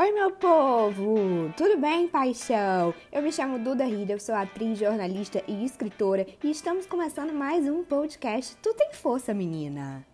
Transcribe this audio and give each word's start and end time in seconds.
Oi, 0.00 0.12
meu 0.12 0.30
povo! 0.30 1.52
Tudo 1.56 1.76
bem, 1.76 2.06
paixão? 2.06 2.94
Eu 3.10 3.20
me 3.20 3.32
chamo 3.32 3.58
Duda 3.58 3.84
Rida, 3.84 4.12
eu 4.12 4.20
sou 4.20 4.32
atriz, 4.32 4.78
jornalista 4.78 5.42
e 5.48 5.64
escritora 5.64 6.24
e 6.40 6.52
estamos 6.52 6.86
começando 6.86 7.32
mais 7.34 7.66
um 7.66 7.82
podcast 7.82 8.56
Tu 8.58 8.72
Tem 8.74 8.92
Força, 8.92 9.34
menina! 9.34 10.06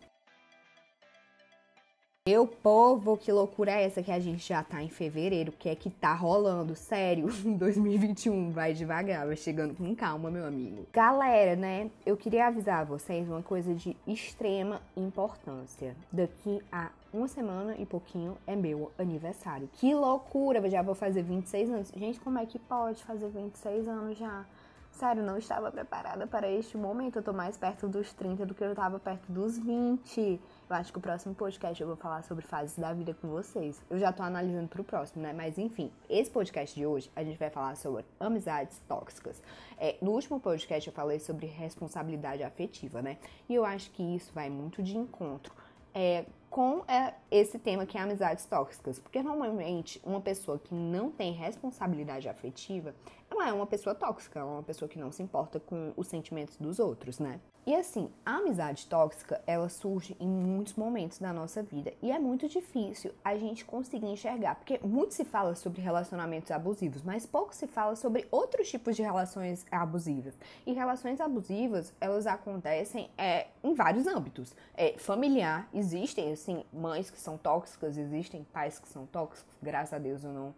Meu 2.26 2.46
povo, 2.46 3.18
que 3.18 3.30
loucura 3.30 3.72
é 3.72 3.84
essa 3.84 4.02
que 4.02 4.10
a 4.10 4.18
gente 4.18 4.48
já 4.48 4.64
tá 4.64 4.82
em 4.82 4.88
fevereiro? 4.88 5.50
O 5.50 5.54
que 5.54 5.68
é 5.68 5.74
que 5.74 5.90
tá 5.90 6.14
rolando? 6.14 6.74
Sério, 6.74 7.28
2021 7.44 8.52
vai 8.52 8.72
devagar, 8.72 9.26
vai 9.26 9.36
chegando 9.36 9.74
com 9.74 9.94
calma, 9.94 10.30
meu 10.30 10.46
amigo. 10.46 10.86
Galera, 10.94 11.54
né? 11.54 11.90
Eu 12.06 12.16
queria 12.16 12.46
avisar 12.46 12.86
vocês 12.86 13.28
uma 13.28 13.42
coisa 13.42 13.74
de 13.74 13.94
extrema 14.06 14.80
importância. 14.96 15.94
Daqui 16.10 16.62
a 16.72 16.90
uma 17.14 17.28
semana 17.28 17.76
e 17.78 17.86
pouquinho 17.86 18.36
é 18.44 18.56
meu 18.56 18.90
aniversário. 18.98 19.70
Que 19.74 19.94
loucura! 19.94 20.68
Já 20.68 20.82
vou 20.82 20.96
fazer 20.96 21.22
26 21.22 21.70
anos. 21.70 21.92
Gente, 21.94 22.18
como 22.18 22.38
é 22.38 22.44
que 22.44 22.58
pode 22.58 23.04
fazer 23.04 23.28
26 23.28 23.86
anos 23.86 24.18
já? 24.18 24.44
Sério, 24.90 25.22
não 25.22 25.38
estava 25.38 25.70
preparada 25.70 26.26
para 26.26 26.50
este 26.50 26.76
momento. 26.76 27.16
Eu 27.16 27.22
tô 27.22 27.32
mais 27.32 27.56
perto 27.56 27.88
dos 27.88 28.12
30 28.12 28.46
do 28.46 28.54
que 28.54 28.62
eu 28.62 28.74
tava 28.74 28.98
perto 28.98 29.30
dos 29.30 29.58
20. 29.58 30.40
Eu 30.68 30.76
acho 30.76 30.92
que 30.92 30.98
o 30.98 31.00
próximo 31.00 31.34
podcast 31.34 31.80
eu 31.80 31.86
vou 31.86 31.96
falar 31.96 32.22
sobre 32.22 32.44
fases 32.44 32.78
da 32.78 32.92
vida 32.92 33.14
com 33.14 33.28
vocês. 33.28 33.80
Eu 33.88 33.98
já 33.98 34.12
tô 34.12 34.22
analisando 34.22 34.68
pro 34.68 34.84
próximo, 34.84 35.22
né? 35.22 35.32
Mas 35.32 35.56
enfim, 35.56 35.92
esse 36.08 36.30
podcast 36.30 36.74
de 36.74 36.84
hoje 36.84 37.10
a 37.14 37.22
gente 37.22 37.38
vai 37.38 37.50
falar 37.50 37.76
sobre 37.76 38.04
amizades 38.18 38.80
tóxicas. 38.88 39.40
É, 39.78 39.96
no 40.00 40.12
último 40.12 40.40
podcast 40.40 40.88
eu 40.88 40.94
falei 40.94 41.20
sobre 41.20 41.46
responsabilidade 41.46 42.42
afetiva, 42.42 43.02
né? 43.02 43.18
E 43.48 43.54
eu 43.54 43.64
acho 43.64 43.90
que 43.92 44.02
isso 44.02 44.32
vai 44.32 44.48
muito 44.48 44.82
de 44.82 44.96
encontro 44.96 45.52
é, 45.94 46.24
com 46.54 46.84
é, 46.86 47.14
esse 47.32 47.58
tema 47.58 47.84
que 47.84 47.98
é 47.98 48.00
amizades 48.00 48.46
tóxicas. 48.46 49.00
Porque 49.00 49.20
normalmente 49.20 50.00
uma 50.04 50.20
pessoa 50.20 50.56
que 50.56 50.72
não 50.72 51.10
tem 51.10 51.32
responsabilidade 51.32 52.28
afetiva, 52.28 52.94
ela 53.40 53.50
é 53.50 53.52
uma 53.52 53.66
pessoa 53.66 53.94
tóxica, 53.94 54.40
ela 54.40 54.50
é 54.50 54.52
uma 54.54 54.62
pessoa 54.62 54.88
que 54.88 54.98
não 54.98 55.12
se 55.12 55.22
importa 55.22 55.60
com 55.60 55.92
os 55.96 56.06
sentimentos 56.06 56.56
dos 56.56 56.78
outros, 56.78 57.18
né? 57.18 57.40
E 57.66 57.74
assim, 57.74 58.10
a 58.26 58.36
amizade 58.36 58.86
tóxica, 58.86 59.40
ela 59.46 59.70
surge 59.70 60.14
em 60.20 60.28
muitos 60.28 60.74
momentos 60.74 61.18
da 61.18 61.32
nossa 61.32 61.62
vida 61.62 61.94
e 62.02 62.12
é 62.12 62.18
muito 62.18 62.46
difícil 62.46 63.12
a 63.24 63.38
gente 63.38 63.64
conseguir 63.64 64.06
enxergar, 64.06 64.56
porque 64.56 64.78
muito 64.86 65.14
se 65.14 65.24
fala 65.24 65.54
sobre 65.54 65.80
relacionamentos 65.80 66.50
abusivos, 66.50 67.00
mas 67.02 67.24
pouco 67.24 67.54
se 67.54 67.66
fala 67.66 67.96
sobre 67.96 68.28
outros 68.30 68.68
tipos 68.68 68.94
de 68.94 69.02
relações 69.02 69.64
abusivas. 69.70 70.34
E 70.66 70.74
relações 70.74 71.22
abusivas, 71.22 71.90
elas 71.98 72.26
acontecem 72.26 73.08
é, 73.16 73.46
em 73.62 73.72
vários 73.72 74.06
âmbitos. 74.06 74.54
É, 74.76 74.98
familiar, 74.98 75.66
existem 75.72 76.32
assim 76.32 76.64
mães 76.70 77.08
que 77.08 77.18
são 77.18 77.38
tóxicas, 77.38 77.96
existem 77.96 78.44
pais 78.52 78.78
que 78.78 78.88
são 78.88 79.06
tóxicos, 79.06 79.56
graças 79.62 79.94
a 79.94 79.98
Deus 79.98 80.22
eu 80.22 80.32
não 80.32 80.54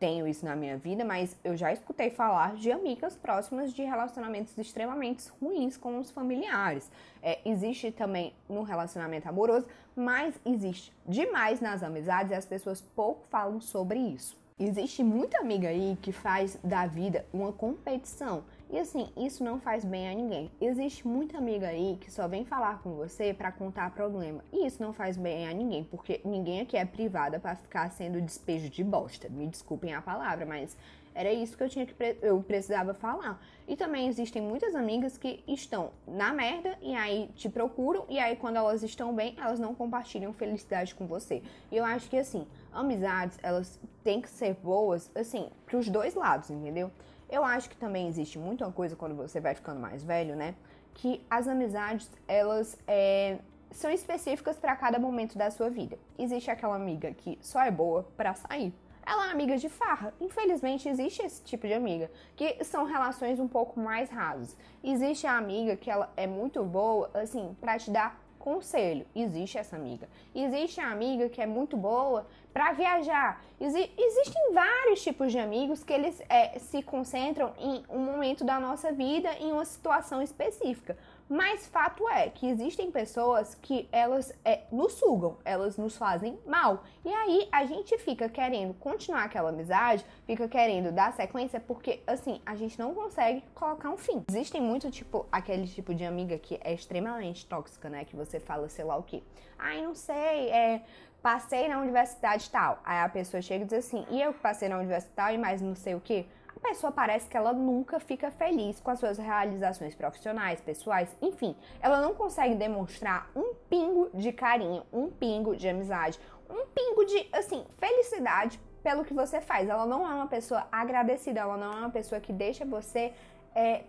tenho 0.00 0.26
isso 0.26 0.46
na 0.46 0.56
minha 0.56 0.78
vida, 0.78 1.04
mas 1.04 1.36
eu 1.44 1.54
já 1.54 1.70
escutei 1.72 2.08
falar 2.08 2.54
de 2.54 2.72
amigas 2.72 3.14
próximas 3.14 3.72
de 3.72 3.82
relacionamentos 3.82 4.56
extremamente 4.56 5.28
ruins 5.40 5.76
com 5.76 5.98
os 5.98 6.10
familiares. 6.10 6.90
É, 7.22 7.38
existe 7.44 7.92
também 7.92 8.32
no 8.48 8.62
relacionamento 8.62 9.28
amoroso, 9.28 9.68
mas 9.94 10.34
existe 10.44 10.90
demais 11.06 11.60
nas 11.60 11.82
amizades 11.82 12.32
e 12.32 12.34
as 12.34 12.46
pessoas 12.46 12.80
pouco 12.80 13.26
falam 13.28 13.60
sobre 13.60 13.98
isso. 13.98 14.40
Existe 14.58 15.04
muita 15.04 15.38
amiga 15.38 15.68
aí 15.68 15.96
que 16.00 16.12
faz 16.12 16.58
da 16.64 16.86
vida 16.86 17.26
uma 17.32 17.52
competição 17.52 18.42
e 18.72 18.78
assim, 18.78 19.08
isso 19.16 19.42
não 19.42 19.58
faz 19.58 19.84
bem 19.84 20.08
a 20.08 20.14
ninguém. 20.14 20.48
Existe 20.60 21.06
muita 21.06 21.38
amiga 21.38 21.66
aí 21.66 21.98
que 22.00 22.10
só 22.10 22.28
vem 22.28 22.44
falar 22.44 22.80
com 22.82 22.94
você 22.94 23.34
para 23.34 23.50
contar 23.50 23.90
problema. 23.90 24.44
E 24.52 24.64
isso 24.64 24.80
não 24.80 24.92
faz 24.92 25.16
bem 25.16 25.48
a 25.48 25.52
ninguém, 25.52 25.82
porque 25.82 26.20
ninguém 26.24 26.60
aqui 26.60 26.76
é 26.76 26.84
privada 26.84 27.40
para 27.40 27.56
ficar 27.56 27.90
sendo 27.90 28.20
despejo 28.20 28.70
de 28.70 28.84
bosta. 28.84 29.28
Me 29.28 29.48
desculpem 29.48 29.92
a 29.92 30.00
palavra, 30.00 30.46
mas 30.46 30.76
era 31.12 31.32
isso 31.32 31.56
que 31.56 31.62
eu 31.64 31.68
tinha 31.68 31.84
que 31.84 31.94
eu 32.22 32.40
precisava 32.42 32.94
falar. 32.94 33.42
E 33.66 33.76
também 33.76 34.06
existem 34.06 34.40
muitas 34.40 34.74
amigas 34.76 35.18
que 35.18 35.42
estão 35.48 35.90
na 36.06 36.32
merda 36.32 36.78
e 36.80 36.94
aí 36.94 37.28
te 37.34 37.48
procuram 37.48 38.04
e 38.08 38.18
aí 38.18 38.36
quando 38.36 38.56
elas 38.56 38.84
estão 38.84 39.12
bem, 39.12 39.34
elas 39.36 39.58
não 39.58 39.74
compartilham 39.74 40.32
felicidade 40.32 40.94
com 40.94 41.06
você. 41.06 41.42
E 41.72 41.76
eu 41.76 41.84
acho 41.84 42.08
que 42.08 42.16
assim, 42.16 42.46
amizades, 42.72 43.36
elas 43.42 43.80
têm 44.04 44.20
que 44.20 44.30
ser 44.30 44.54
boas 44.54 45.10
assim 45.14 45.50
pros 45.66 45.88
dois 45.88 46.14
lados, 46.14 46.50
entendeu? 46.50 46.90
Eu 47.30 47.44
acho 47.44 47.70
que 47.70 47.76
também 47.76 48.08
existe 48.08 48.38
muito 48.38 48.64
uma 48.64 48.72
coisa 48.72 48.96
quando 48.96 49.14
você 49.14 49.40
vai 49.40 49.54
ficando 49.54 49.80
mais 49.80 50.02
velho, 50.02 50.34
né? 50.34 50.54
Que 50.94 51.24
as 51.30 51.46
amizades, 51.46 52.10
elas 52.26 52.76
é, 52.86 53.38
são 53.70 53.90
específicas 53.90 54.58
para 54.58 54.74
cada 54.74 54.98
momento 54.98 55.38
da 55.38 55.50
sua 55.50 55.70
vida. 55.70 55.96
Existe 56.18 56.50
aquela 56.50 56.74
amiga 56.74 57.12
que 57.12 57.38
só 57.40 57.62
é 57.62 57.70
boa 57.70 58.02
para 58.16 58.34
sair. 58.34 58.74
Ela 59.06 59.28
é 59.28 59.30
amiga 59.30 59.56
de 59.56 59.68
farra. 59.68 60.12
Infelizmente, 60.20 60.88
existe 60.88 61.22
esse 61.22 61.42
tipo 61.42 61.66
de 61.66 61.72
amiga, 61.72 62.10
que 62.36 62.62
são 62.64 62.84
relações 62.84 63.40
um 63.40 63.48
pouco 63.48 63.80
mais 63.80 64.10
rasas. 64.10 64.56
Existe 64.82 65.26
a 65.26 65.36
amiga 65.36 65.76
que 65.76 65.90
ela 65.90 66.12
é 66.16 66.26
muito 66.26 66.62
boa, 66.64 67.10
assim, 67.14 67.56
para 67.60 67.78
te 67.78 67.90
dar 67.90 68.20
conselho. 68.40 69.06
Existe 69.14 69.58
essa 69.58 69.76
amiga. 69.76 70.08
Existe 70.34 70.80
a 70.80 70.90
amiga 70.90 71.28
que 71.28 71.40
é 71.40 71.46
muito 71.46 71.76
boa 71.76 72.26
para 72.52 72.72
viajar. 72.72 73.40
Exi 73.60 73.88
existem 73.96 74.52
vários 74.52 75.02
tipos 75.02 75.30
de 75.30 75.38
amigos 75.38 75.84
que 75.84 75.92
eles 75.92 76.20
é, 76.28 76.58
se 76.58 76.82
concentram 76.82 77.52
em 77.58 77.84
um 77.88 77.98
momento 77.98 78.42
da 78.42 78.58
nossa 78.58 78.90
vida, 78.90 79.30
em 79.38 79.52
uma 79.52 79.64
situação 79.64 80.20
específica. 80.20 80.96
Mas 81.30 81.68
fato 81.68 82.08
é 82.08 82.28
que 82.28 82.48
existem 82.48 82.90
pessoas 82.90 83.54
que 83.54 83.88
elas 83.92 84.36
é, 84.44 84.62
nos 84.72 84.94
sugam, 84.94 85.38
elas 85.44 85.78
nos 85.78 85.96
fazem 85.96 86.36
mal. 86.44 86.82
E 87.04 87.08
aí 87.08 87.48
a 87.52 87.64
gente 87.66 87.96
fica 87.98 88.28
querendo 88.28 88.74
continuar 88.74 89.22
aquela 89.22 89.50
amizade, 89.50 90.04
fica 90.26 90.48
querendo 90.48 90.90
dar 90.90 91.12
sequência, 91.12 91.60
porque 91.60 92.00
assim, 92.04 92.40
a 92.44 92.56
gente 92.56 92.76
não 92.76 92.92
consegue 92.92 93.44
colocar 93.54 93.90
um 93.90 93.96
fim. 93.96 94.24
Existem 94.28 94.60
muito, 94.60 94.90
tipo, 94.90 95.24
aquele 95.30 95.68
tipo 95.68 95.94
de 95.94 96.04
amiga 96.04 96.36
que 96.36 96.58
é 96.64 96.74
extremamente 96.74 97.46
tóxica, 97.46 97.88
né? 97.88 98.04
Que 98.04 98.16
você 98.16 98.40
fala, 98.40 98.68
sei 98.68 98.84
lá 98.84 98.96
o 98.96 99.04
quê. 99.04 99.22
Ai, 99.56 99.80
não 99.82 99.94
sei, 99.94 100.50
é 100.50 100.82
passei 101.22 101.68
na 101.68 101.80
universidade 101.80 102.50
tal. 102.50 102.78
Aí 102.84 102.98
a 102.98 103.08
pessoa 103.08 103.42
chega 103.42 103.64
e 103.64 103.66
diz 103.66 103.78
assim, 103.78 104.06
e 104.10 104.20
eu 104.20 104.32
que 104.32 104.40
passei 104.40 104.68
na 104.68 104.78
universidade, 104.78 105.36
mas 105.38 105.60
não 105.60 105.74
sei 105.74 105.94
o 105.94 106.00
quê 106.00 106.26
a 106.62 106.68
pessoa 106.68 106.92
parece 106.92 107.26
que 107.26 107.36
ela 107.36 107.54
nunca 107.54 107.98
fica 107.98 108.30
feliz 108.30 108.78
com 108.80 108.90
as 108.90 108.98
suas 108.98 109.16
realizações 109.16 109.94
profissionais, 109.94 110.60
pessoais, 110.60 111.08
enfim, 111.22 111.56
ela 111.80 112.00
não 112.02 112.14
consegue 112.14 112.54
demonstrar 112.54 113.30
um 113.34 113.54
pingo 113.68 114.10
de 114.12 114.30
carinho, 114.30 114.84
um 114.92 115.08
pingo 115.08 115.56
de 115.56 115.66
amizade, 115.68 116.20
um 116.50 116.66
pingo 116.66 117.04
de, 117.06 117.26
assim, 117.32 117.64
felicidade 117.78 118.60
pelo 118.82 119.04
que 119.04 119.14
você 119.14 119.40
faz. 119.40 119.68
Ela 119.68 119.86
não 119.86 120.06
é 120.06 120.14
uma 120.14 120.26
pessoa 120.26 120.66
agradecida, 120.70 121.40
ela 121.40 121.56
não 121.56 121.72
é 121.72 121.76
uma 121.76 121.90
pessoa 121.90 122.20
que 122.20 122.32
deixa 122.32 122.64
você 122.64 123.14
é, 123.54 123.84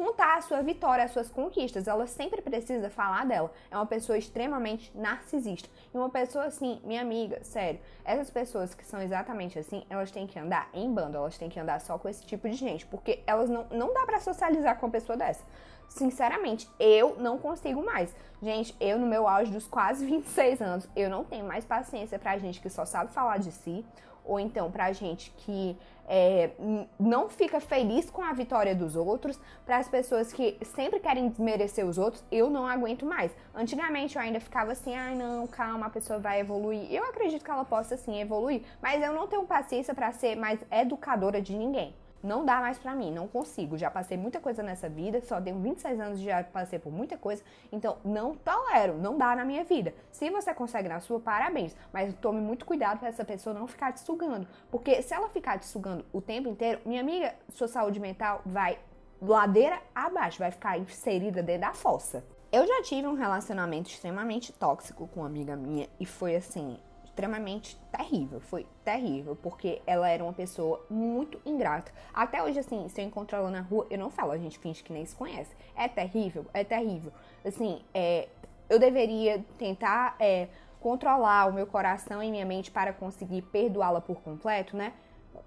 contar 0.00 0.38
a 0.38 0.40
sua 0.40 0.62
vitória, 0.62 1.04
as 1.04 1.10
suas 1.10 1.28
conquistas. 1.28 1.86
Ela 1.86 2.06
sempre 2.06 2.40
precisa 2.40 2.88
falar 2.88 3.26
dela. 3.26 3.52
É 3.70 3.76
uma 3.76 3.84
pessoa 3.84 4.16
extremamente 4.16 4.90
narcisista. 4.96 5.68
E 5.92 5.96
uma 5.98 6.08
pessoa 6.08 6.46
assim, 6.46 6.80
minha 6.84 7.02
amiga, 7.02 7.44
sério, 7.44 7.78
essas 8.02 8.30
pessoas 8.30 8.72
que 8.72 8.82
são 8.82 9.02
exatamente 9.02 9.58
assim, 9.58 9.84
elas 9.90 10.10
têm 10.10 10.26
que 10.26 10.38
andar 10.38 10.70
em 10.72 10.90
bando, 10.90 11.18
elas 11.18 11.36
têm 11.36 11.50
que 11.50 11.60
andar 11.60 11.82
só 11.82 11.98
com 11.98 12.08
esse 12.08 12.24
tipo 12.24 12.48
de 12.48 12.56
gente, 12.56 12.86
porque 12.86 13.22
elas 13.26 13.50
não, 13.50 13.66
não 13.70 13.92
dá 13.92 14.06
para 14.06 14.20
socializar 14.20 14.78
com 14.78 14.86
uma 14.86 14.92
pessoa 14.92 15.18
dessa. 15.18 15.44
Sinceramente, 15.86 16.66
eu 16.78 17.16
não 17.18 17.36
consigo 17.36 17.84
mais. 17.84 18.16
Gente, 18.40 18.74
eu 18.80 18.98
no 18.98 19.06
meu 19.06 19.28
auge 19.28 19.52
dos 19.52 19.66
quase 19.66 20.06
26 20.06 20.62
anos, 20.62 20.88
eu 20.96 21.10
não 21.10 21.24
tenho 21.24 21.44
mais 21.44 21.66
paciência 21.66 22.18
pra 22.18 22.38
gente 22.38 22.58
que 22.58 22.70
só 22.70 22.86
sabe 22.86 23.12
falar 23.12 23.38
de 23.38 23.52
si 23.52 23.84
ou 24.24 24.38
então 24.38 24.70
para 24.70 24.92
gente 24.92 25.32
que 25.38 25.76
é, 26.12 26.50
não 26.98 27.28
fica 27.28 27.60
feliz 27.60 28.10
com 28.10 28.20
a 28.20 28.32
vitória 28.32 28.74
dos 28.74 28.96
outros, 28.96 29.38
para 29.64 29.78
as 29.78 29.88
pessoas 29.88 30.32
que 30.32 30.58
sempre 30.64 30.98
querem 30.98 31.28
desmerecer 31.28 31.86
os 31.86 31.98
outros, 31.98 32.24
eu 32.32 32.50
não 32.50 32.66
aguento 32.66 33.06
mais. 33.06 33.30
Antigamente 33.54 34.16
eu 34.16 34.22
ainda 34.22 34.40
ficava 34.40 34.72
assim, 34.72 34.92
ai 34.92 35.12
ah, 35.12 35.16
não, 35.16 35.46
calma, 35.46 35.86
a 35.86 35.90
pessoa 35.90 36.18
vai 36.18 36.40
evoluir. 36.40 36.92
Eu 36.92 37.04
acredito 37.04 37.44
que 37.44 37.50
ela 37.50 37.64
possa 37.64 37.96
sim 37.96 38.20
evoluir, 38.20 38.62
mas 38.82 39.00
eu 39.00 39.12
não 39.12 39.28
tenho 39.28 39.44
paciência 39.44 39.94
para 39.94 40.10
ser 40.10 40.34
mais 40.34 40.58
educadora 40.70 41.40
de 41.40 41.54
ninguém. 41.54 41.94
Não 42.22 42.44
dá 42.44 42.60
mais 42.60 42.78
pra 42.78 42.94
mim, 42.94 43.10
não 43.10 43.26
consigo. 43.26 43.78
Já 43.78 43.90
passei 43.90 44.16
muita 44.16 44.40
coisa 44.40 44.62
nessa 44.62 44.88
vida, 44.88 45.20
só 45.22 45.40
tenho 45.40 45.58
26 45.58 46.00
anos 46.00 46.20
já 46.20 46.44
passei 46.44 46.78
por 46.78 46.92
muita 46.92 47.16
coisa, 47.16 47.42
então 47.72 47.96
não 48.04 48.34
tolero, 48.34 48.98
não 48.98 49.16
dá 49.16 49.34
na 49.34 49.44
minha 49.44 49.64
vida. 49.64 49.94
Se 50.10 50.28
você 50.28 50.52
consegue 50.52 50.88
na 50.88 51.00
sua, 51.00 51.18
parabéns, 51.18 51.74
mas 51.92 52.14
tome 52.20 52.40
muito 52.40 52.66
cuidado 52.66 52.98
para 52.98 53.08
essa 53.08 53.24
pessoa 53.24 53.54
não 53.54 53.66
ficar 53.66 53.92
te 53.92 54.00
sugando, 54.00 54.46
porque 54.70 55.02
se 55.02 55.14
ela 55.14 55.28
ficar 55.28 55.58
te 55.58 55.66
sugando 55.66 56.04
o 56.12 56.20
tempo 56.20 56.48
inteiro, 56.48 56.80
minha 56.84 57.00
amiga, 57.00 57.34
sua 57.48 57.68
saúde 57.68 57.98
mental 57.98 58.42
vai 58.44 58.78
ladeira 59.20 59.80
abaixo, 59.94 60.38
vai 60.38 60.50
ficar 60.50 60.78
inserida 60.78 61.42
dentro 61.42 61.62
da 61.62 61.72
fossa. 61.72 62.24
Eu 62.52 62.66
já 62.66 62.82
tive 62.82 63.06
um 63.06 63.14
relacionamento 63.14 63.88
extremamente 63.88 64.52
tóxico 64.52 65.06
com 65.08 65.20
uma 65.20 65.26
amiga 65.26 65.54
minha 65.54 65.88
e 66.00 66.06
foi 66.06 66.34
assim, 66.34 66.78
extremamente 67.10 67.76
terrível. 67.92 68.40
Foi 68.40 68.66
terrível, 68.84 69.36
porque 69.36 69.82
ela 69.86 70.08
era 70.08 70.22
uma 70.22 70.32
pessoa 70.32 70.84
muito 70.88 71.40
ingrata. 71.44 71.92
Até 72.14 72.42
hoje, 72.42 72.58
assim, 72.58 72.88
se 72.88 73.00
eu 73.00 73.04
encontro 73.04 73.36
ela 73.36 73.50
na 73.50 73.60
rua, 73.60 73.86
eu 73.90 73.98
não 73.98 74.10
falo, 74.10 74.32
a 74.32 74.38
gente 74.38 74.58
finge 74.58 74.82
que 74.82 74.92
nem 74.92 75.04
se 75.04 75.14
conhece. 75.14 75.54
É 75.76 75.88
terrível, 75.88 76.46
é 76.54 76.64
terrível. 76.64 77.12
Assim, 77.44 77.82
é, 77.92 78.28
eu 78.68 78.78
deveria 78.78 79.44
tentar 79.58 80.16
é, 80.18 80.48
controlar 80.80 81.48
o 81.48 81.52
meu 81.52 81.66
coração 81.66 82.22
e 82.22 82.30
minha 82.30 82.46
mente 82.46 82.70
para 82.70 82.92
conseguir 82.92 83.42
perdoá-la 83.42 84.00
por 84.00 84.20
completo, 84.22 84.76
né? 84.76 84.92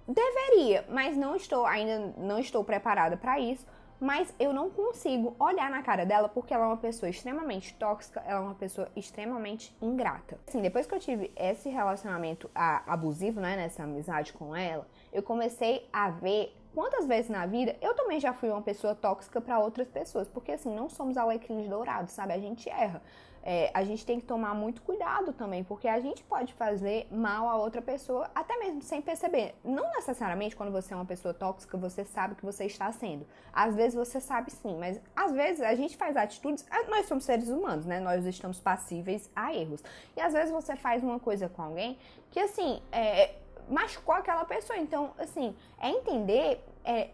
Deveria, 0.08 0.86
mas 0.90 1.16
não 1.16 1.36
estou 1.36 1.66
ainda 1.66 2.14
não 2.18 2.38
estou 2.38 2.64
preparada 2.64 3.16
para 3.16 3.40
isso. 3.40 3.66
Mas 4.04 4.34
eu 4.38 4.52
não 4.52 4.70
consigo 4.70 5.34
olhar 5.40 5.72
na 5.72 5.82
cara 5.82 6.06
dela 6.06 6.28
porque 6.28 6.54
ela 6.54 6.66
é 6.66 6.68
uma 6.68 6.76
pessoa 6.76 7.10
extremamente 7.10 7.74
tóxica, 7.76 8.22
ela 8.28 8.42
é 8.42 8.44
uma 8.44 8.54
pessoa 8.54 8.90
extremamente 8.98 9.74
ingrata. 9.82 10.38
Assim, 10.46 10.62
depois 10.62 10.86
que 10.86 10.94
eu 10.94 11.00
tive 11.00 11.32
esse 11.38 11.70
relacionamento 11.70 12.52
abusivo, 12.54 13.40
né, 13.40 13.56
nessa 13.56 13.84
amizade 13.84 14.34
com 14.34 14.54
ela, 14.54 14.86
eu 15.14 15.24
comecei 15.24 15.88
a 15.94 16.10
ver 16.10 16.54
quantas 16.76 17.08
vezes 17.08 17.30
na 17.30 17.46
vida 17.46 17.78
eu 17.82 17.96
também 17.96 18.20
já 18.20 18.34
fui 18.34 18.50
uma 18.50 18.62
pessoa 18.62 18.94
tóxica 18.94 19.40
para 19.40 19.58
outras 19.58 19.88
pessoas, 19.88 20.28
porque 20.28 20.52
assim, 20.52 20.76
não 20.76 20.90
somos 20.90 21.16
alecrins 21.16 21.70
dourados, 21.70 22.12
sabe? 22.12 22.34
A 22.34 22.40
gente 22.40 22.70
erra 22.70 23.02
é, 23.46 23.70
a 23.74 23.84
gente 23.84 24.06
tem 24.06 24.20
que 24.20 24.26
tomar 24.26 24.56
muito 24.56 24.82
cuidado 24.82 25.34
também, 25.34 25.64
porque 25.64 25.88
a 25.88 26.00
gente 26.00 26.24
pode 26.24 26.54
fazer 26.54 27.08
mal 27.12 27.50
a 27.50 27.58
outra 27.58 27.82
pessoa, 27.82 28.32
até 28.34 28.58
mesmo 28.58 28.82
sem 28.82 29.02
perceber. 29.02 29.54
Não 29.64 29.92
necessariamente 29.92 30.56
quando 30.56 30.72
você 30.72 30.94
é 30.94 30.96
uma 30.96 31.06
pessoa 31.06 31.34
tóxica, 31.34 31.78
você 31.78 32.06
sabe 32.06 32.36
que 32.36 32.46
você 32.46 32.64
está 32.66 32.90
sendo. 32.94 33.28
Às 33.52 33.76
vezes 33.76 33.96
você 33.96 34.22
sabe 34.22 34.50
sim, 34.50 34.78
mas 34.78 35.00
às 35.14 35.34
vezes 35.34 35.62
a 35.62 35.76
gente 35.76 35.98
faz 35.98 36.16
atitudes. 36.16 36.66
Ah, 36.72 36.84
nós 36.90 37.06
somos 37.06 37.26
seres 37.26 37.50
humanos, 37.50 37.86
né? 37.86 38.00
Nós 38.00 38.26
estamos 38.26 38.62
passíveis 38.62 39.30
a 39.36 39.54
erros. 39.54 39.84
E 40.16 40.22
às 40.22 40.32
vezes 40.32 40.52
você 40.52 40.78
faz 40.78 41.04
uma 41.04 41.20
coisa 41.20 41.50
com 41.50 41.62
alguém 41.62 41.98
que, 42.32 42.40
assim, 42.40 42.82
é, 42.94 43.36
machucou 43.70 44.16
aquela 44.16 44.46
pessoa. 44.46 44.80
Então, 44.80 45.12
assim, 45.18 45.54
é 45.80 45.90
entender 45.90 46.64
é, 46.86 47.10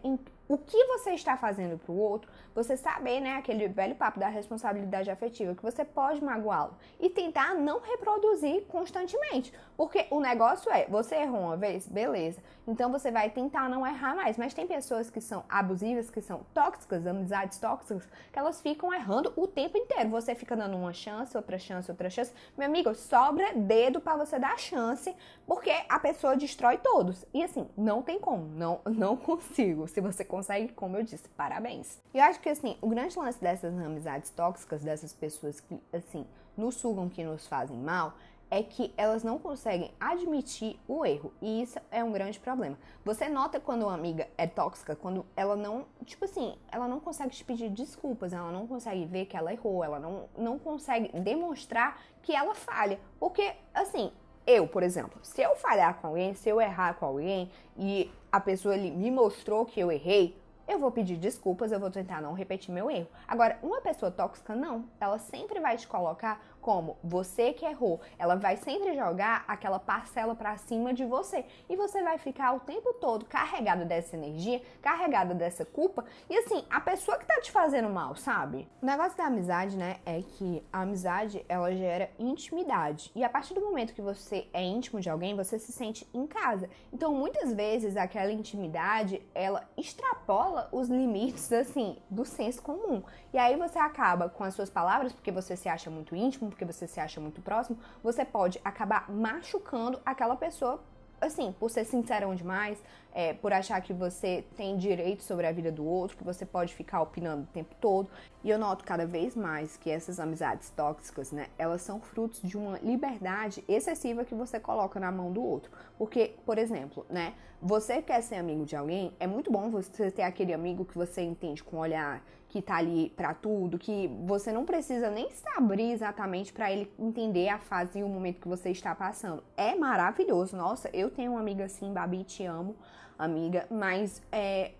o 0.50 0.58
que 0.58 0.84
você 0.86 1.10
está 1.10 1.36
fazendo 1.36 1.78
para 1.78 1.92
o 1.92 1.96
outro, 1.96 2.28
você 2.52 2.76
saber, 2.76 3.20
né, 3.20 3.36
aquele 3.36 3.68
velho 3.68 3.94
papo 3.94 4.18
da 4.18 4.26
responsabilidade 4.26 5.08
afetiva, 5.08 5.54
que 5.54 5.62
você 5.62 5.84
pode 5.84 6.24
magoá-lo 6.24 6.74
e 6.98 7.08
tentar 7.08 7.54
não 7.54 7.78
reproduzir 7.78 8.64
constantemente. 8.66 9.54
Porque 9.76 10.08
o 10.10 10.18
negócio 10.18 10.68
é, 10.72 10.86
você 10.88 11.14
errou 11.14 11.42
uma 11.42 11.56
vez, 11.56 11.86
beleza. 11.86 12.42
Então 12.66 12.90
você 12.90 13.10
vai 13.10 13.30
tentar 13.30 13.68
não 13.68 13.86
errar 13.86 14.14
mais. 14.14 14.36
Mas 14.36 14.52
tem 14.52 14.66
pessoas 14.66 15.08
que 15.08 15.20
são 15.20 15.44
abusivas, 15.48 16.10
que 16.10 16.20
são 16.20 16.40
tóxicas, 16.52 17.06
amizades 17.06 17.58
tóxicas, 17.58 18.08
que 18.32 18.38
elas 18.38 18.60
ficam 18.60 18.92
errando 18.92 19.32
o 19.36 19.46
tempo 19.46 19.78
inteiro. 19.78 20.10
Você 20.10 20.34
fica 20.34 20.56
dando 20.56 20.76
uma 20.76 20.92
chance, 20.92 21.36
outra 21.36 21.58
chance, 21.58 21.90
outra 21.90 22.10
chance. 22.10 22.32
Meu 22.58 22.66
amigo, 22.66 22.94
sobra 22.94 23.54
dedo 23.54 24.00
para 24.00 24.16
você 24.16 24.38
dar 24.38 24.58
chance, 24.58 25.14
porque 25.46 25.72
a 25.88 25.98
pessoa 25.98 26.36
destrói 26.36 26.78
todos. 26.78 27.24
E 27.32 27.42
assim, 27.42 27.68
não 27.76 28.02
tem 28.02 28.18
como, 28.18 28.44
não, 28.46 28.80
não 28.90 29.16
consigo. 29.16 29.86
Se 29.88 30.00
você 30.00 30.24
consegue, 30.40 30.72
como 30.72 30.96
eu 30.96 31.02
disse, 31.02 31.28
parabéns. 31.30 32.00
E 32.14 32.18
eu 32.18 32.24
acho 32.24 32.40
que 32.40 32.48
assim, 32.48 32.76
o 32.80 32.88
grande 32.88 33.18
lance 33.18 33.38
dessas 33.38 33.78
amizades 33.78 34.30
tóxicas, 34.30 34.82
dessas 34.82 35.12
pessoas 35.12 35.60
que 35.60 35.78
assim 35.92 36.26
nos 36.56 36.76
sugam, 36.76 37.10
que 37.10 37.22
nos 37.22 37.46
fazem 37.46 37.76
mal, 37.76 38.14
é 38.50 38.62
que 38.62 38.92
elas 38.96 39.22
não 39.22 39.38
conseguem 39.38 39.92
admitir 40.00 40.80
o 40.88 41.04
erro. 41.04 41.30
E 41.42 41.62
isso 41.62 41.78
é 41.90 42.02
um 42.02 42.10
grande 42.10 42.40
problema. 42.40 42.76
Você 43.04 43.28
nota 43.28 43.60
quando 43.60 43.82
uma 43.82 43.94
amiga 43.94 44.26
é 44.36 44.46
tóxica, 44.46 44.96
quando 44.96 45.24
ela 45.36 45.54
não, 45.54 45.86
tipo 46.06 46.24
assim, 46.24 46.56
ela 46.72 46.88
não 46.88 46.98
consegue 46.98 47.30
te 47.30 47.44
pedir 47.44 47.68
desculpas, 47.68 48.32
ela 48.32 48.50
não 48.50 48.66
consegue 48.66 49.04
ver 49.04 49.26
que 49.26 49.36
ela 49.36 49.52
errou, 49.52 49.84
ela 49.84 50.00
não, 50.00 50.28
não 50.36 50.58
consegue 50.58 51.08
demonstrar 51.20 52.00
que 52.22 52.34
ela 52.34 52.54
falha. 52.54 52.98
Porque, 53.20 53.54
assim, 53.74 54.10
eu, 54.50 54.66
por 54.66 54.82
exemplo, 54.82 55.18
se 55.22 55.40
eu 55.40 55.54
falhar 55.56 55.94
com 56.00 56.08
alguém, 56.08 56.34
se 56.34 56.48
eu 56.48 56.60
errar 56.60 56.94
com 56.94 57.06
alguém 57.06 57.50
e 57.76 58.10
a 58.32 58.40
pessoa 58.40 58.74
ali 58.74 58.90
me 58.90 59.10
mostrou 59.10 59.64
que 59.64 59.78
eu 59.78 59.90
errei, 59.92 60.36
eu 60.70 60.78
vou 60.78 60.92
pedir 60.92 61.16
desculpas, 61.16 61.72
eu 61.72 61.80
vou 61.80 61.90
tentar 61.90 62.22
não 62.22 62.32
repetir 62.32 62.72
meu 62.72 62.88
erro. 62.88 63.08
Agora, 63.26 63.58
uma 63.60 63.80
pessoa 63.80 64.10
tóxica, 64.10 64.54
não. 64.54 64.84
Ela 65.00 65.18
sempre 65.18 65.58
vai 65.58 65.76
te 65.76 65.88
colocar 65.88 66.40
como 66.60 66.96
você 67.02 67.52
que 67.52 67.66
errou. 67.66 68.00
Ela 68.16 68.36
vai 68.36 68.56
sempre 68.56 68.94
jogar 68.94 69.44
aquela 69.48 69.80
parcela 69.80 70.32
para 70.32 70.56
cima 70.58 70.94
de 70.94 71.04
você. 71.04 71.44
E 71.68 71.74
você 71.74 72.02
vai 72.02 72.18
ficar 72.18 72.52
o 72.52 72.60
tempo 72.60 72.94
todo 72.94 73.24
carregado 73.24 73.84
dessa 73.84 74.16
energia, 74.16 74.62
carregado 74.80 75.34
dessa 75.34 75.64
culpa. 75.64 76.04
E 76.28 76.38
assim, 76.38 76.64
a 76.70 76.80
pessoa 76.80 77.18
que 77.18 77.26
tá 77.40 77.42
te 77.42 77.50
fazendo 77.50 77.88
mal, 77.88 78.14
sabe? 78.14 78.68
O 78.82 78.86
negócio 78.86 79.16
da 79.16 79.24
amizade, 79.24 79.76
né, 79.76 79.96
é 80.04 80.20
que 80.20 80.62
a 80.70 80.82
amizade, 80.82 81.44
ela 81.48 81.74
gera 81.74 82.10
intimidade. 82.18 83.10
E 83.14 83.24
a 83.24 83.28
partir 83.28 83.54
do 83.54 83.62
momento 83.62 83.94
que 83.94 84.02
você 84.02 84.46
é 84.52 84.62
íntimo 84.62 85.00
de 85.00 85.08
alguém, 85.08 85.34
você 85.34 85.58
se 85.58 85.72
sente 85.72 86.06
em 86.12 86.26
casa. 86.26 86.68
Então, 86.92 87.14
muitas 87.14 87.52
vezes, 87.54 87.96
aquela 87.96 88.30
intimidade, 88.30 89.22
ela 89.34 89.66
extrapola 89.76 90.68
os 90.70 90.88
limites, 90.88 91.50
assim, 91.52 91.96
do 92.10 92.24
senso 92.24 92.62
comum. 92.62 93.02
E 93.32 93.38
aí 93.38 93.56
você 93.56 93.78
acaba 93.78 94.28
com 94.28 94.44
as 94.44 94.54
suas 94.54 94.68
palavras, 94.68 95.12
porque 95.12 95.32
você 95.32 95.56
se 95.56 95.68
acha 95.68 95.90
muito 95.90 96.14
íntimo, 96.14 96.50
porque 96.50 96.64
você 96.64 96.86
se 96.86 97.00
acha 97.00 97.20
muito 97.20 97.40
próximo, 97.40 97.78
você 98.02 98.24
pode 98.24 98.60
acabar 98.62 99.10
machucando 99.10 99.98
aquela 100.04 100.36
pessoa 100.36 100.82
assim, 101.20 101.52
por 101.58 101.70
ser 101.70 101.84
sincerão 101.84 102.34
demais, 102.34 102.78
é, 103.12 103.32
por 103.32 103.52
achar 103.52 103.80
que 103.80 103.92
você 103.92 104.44
tem 104.56 104.76
direito 104.76 105.22
sobre 105.22 105.46
a 105.46 105.52
vida 105.52 105.70
do 105.70 105.84
outro, 105.84 106.16
que 106.16 106.24
você 106.24 106.46
pode 106.46 106.74
ficar 106.74 107.02
opinando 107.02 107.42
o 107.42 107.46
tempo 107.46 107.74
todo. 107.80 108.08
E 108.42 108.50
eu 108.50 108.58
noto 108.58 108.84
cada 108.84 109.06
vez 109.06 109.36
mais 109.36 109.76
que 109.76 109.90
essas 109.90 110.20
amizades 110.20 110.70
tóxicas, 110.70 111.32
né, 111.32 111.48
elas 111.58 111.82
são 111.82 112.00
frutos 112.00 112.40
de 112.42 112.56
uma 112.56 112.78
liberdade 112.78 113.64
excessiva 113.68 114.24
que 114.24 114.34
você 114.34 114.58
coloca 114.60 114.98
na 115.00 115.10
mão 115.10 115.32
do 115.32 115.42
outro. 115.42 115.70
Porque, 115.98 116.34
por 116.46 116.56
exemplo, 116.56 117.04
né, 117.08 117.34
você 117.60 118.00
quer 118.00 118.22
ser 118.22 118.36
amigo 118.36 118.64
de 118.64 118.76
alguém, 118.76 119.12
é 119.20 119.26
muito 119.26 119.50
bom 119.50 119.70
você 119.70 120.10
ter 120.10 120.22
aquele 120.22 120.52
amigo 120.52 120.84
que 120.84 120.96
você 120.96 121.20
entende 121.22 121.62
com 121.62 121.78
olhar 121.78 122.22
que 122.50 122.60
tá 122.60 122.76
ali 122.76 123.10
para 123.10 123.32
tudo, 123.32 123.78
que 123.78 124.08
você 124.26 124.50
não 124.50 124.64
precisa 124.64 125.08
nem 125.08 125.30
se 125.30 125.48
abrir 125.56 125.92
exatamente 125.92 126.52
para 126.52 126.70
ele 126.70 126.92
entender 126.98 127.48
a 127.48 127.58
fase 127.58 128.00
e 128.00 128.02
o 128.02 128.08
momento 128.08 128.40
que 128.40 128.48
você 128.48 128.70
está 128.70 128.92
passando. 128.92 129.42
É 129.56 129.76
maravilhoso. 129.76 130.56
Nossa, 130.56 130.90
eu 130.92 131.10
tenho 131.10 131.32
uma 131.32 131.40
amiga 131.40 131.64
assim, 131.64 131.92
Babi, 131.92 132.24
te 132.24 132.44
amo, 132.44 132.74
amiga, 133.16 133.66
mas 133.70 134.20
é, 134.32 134.72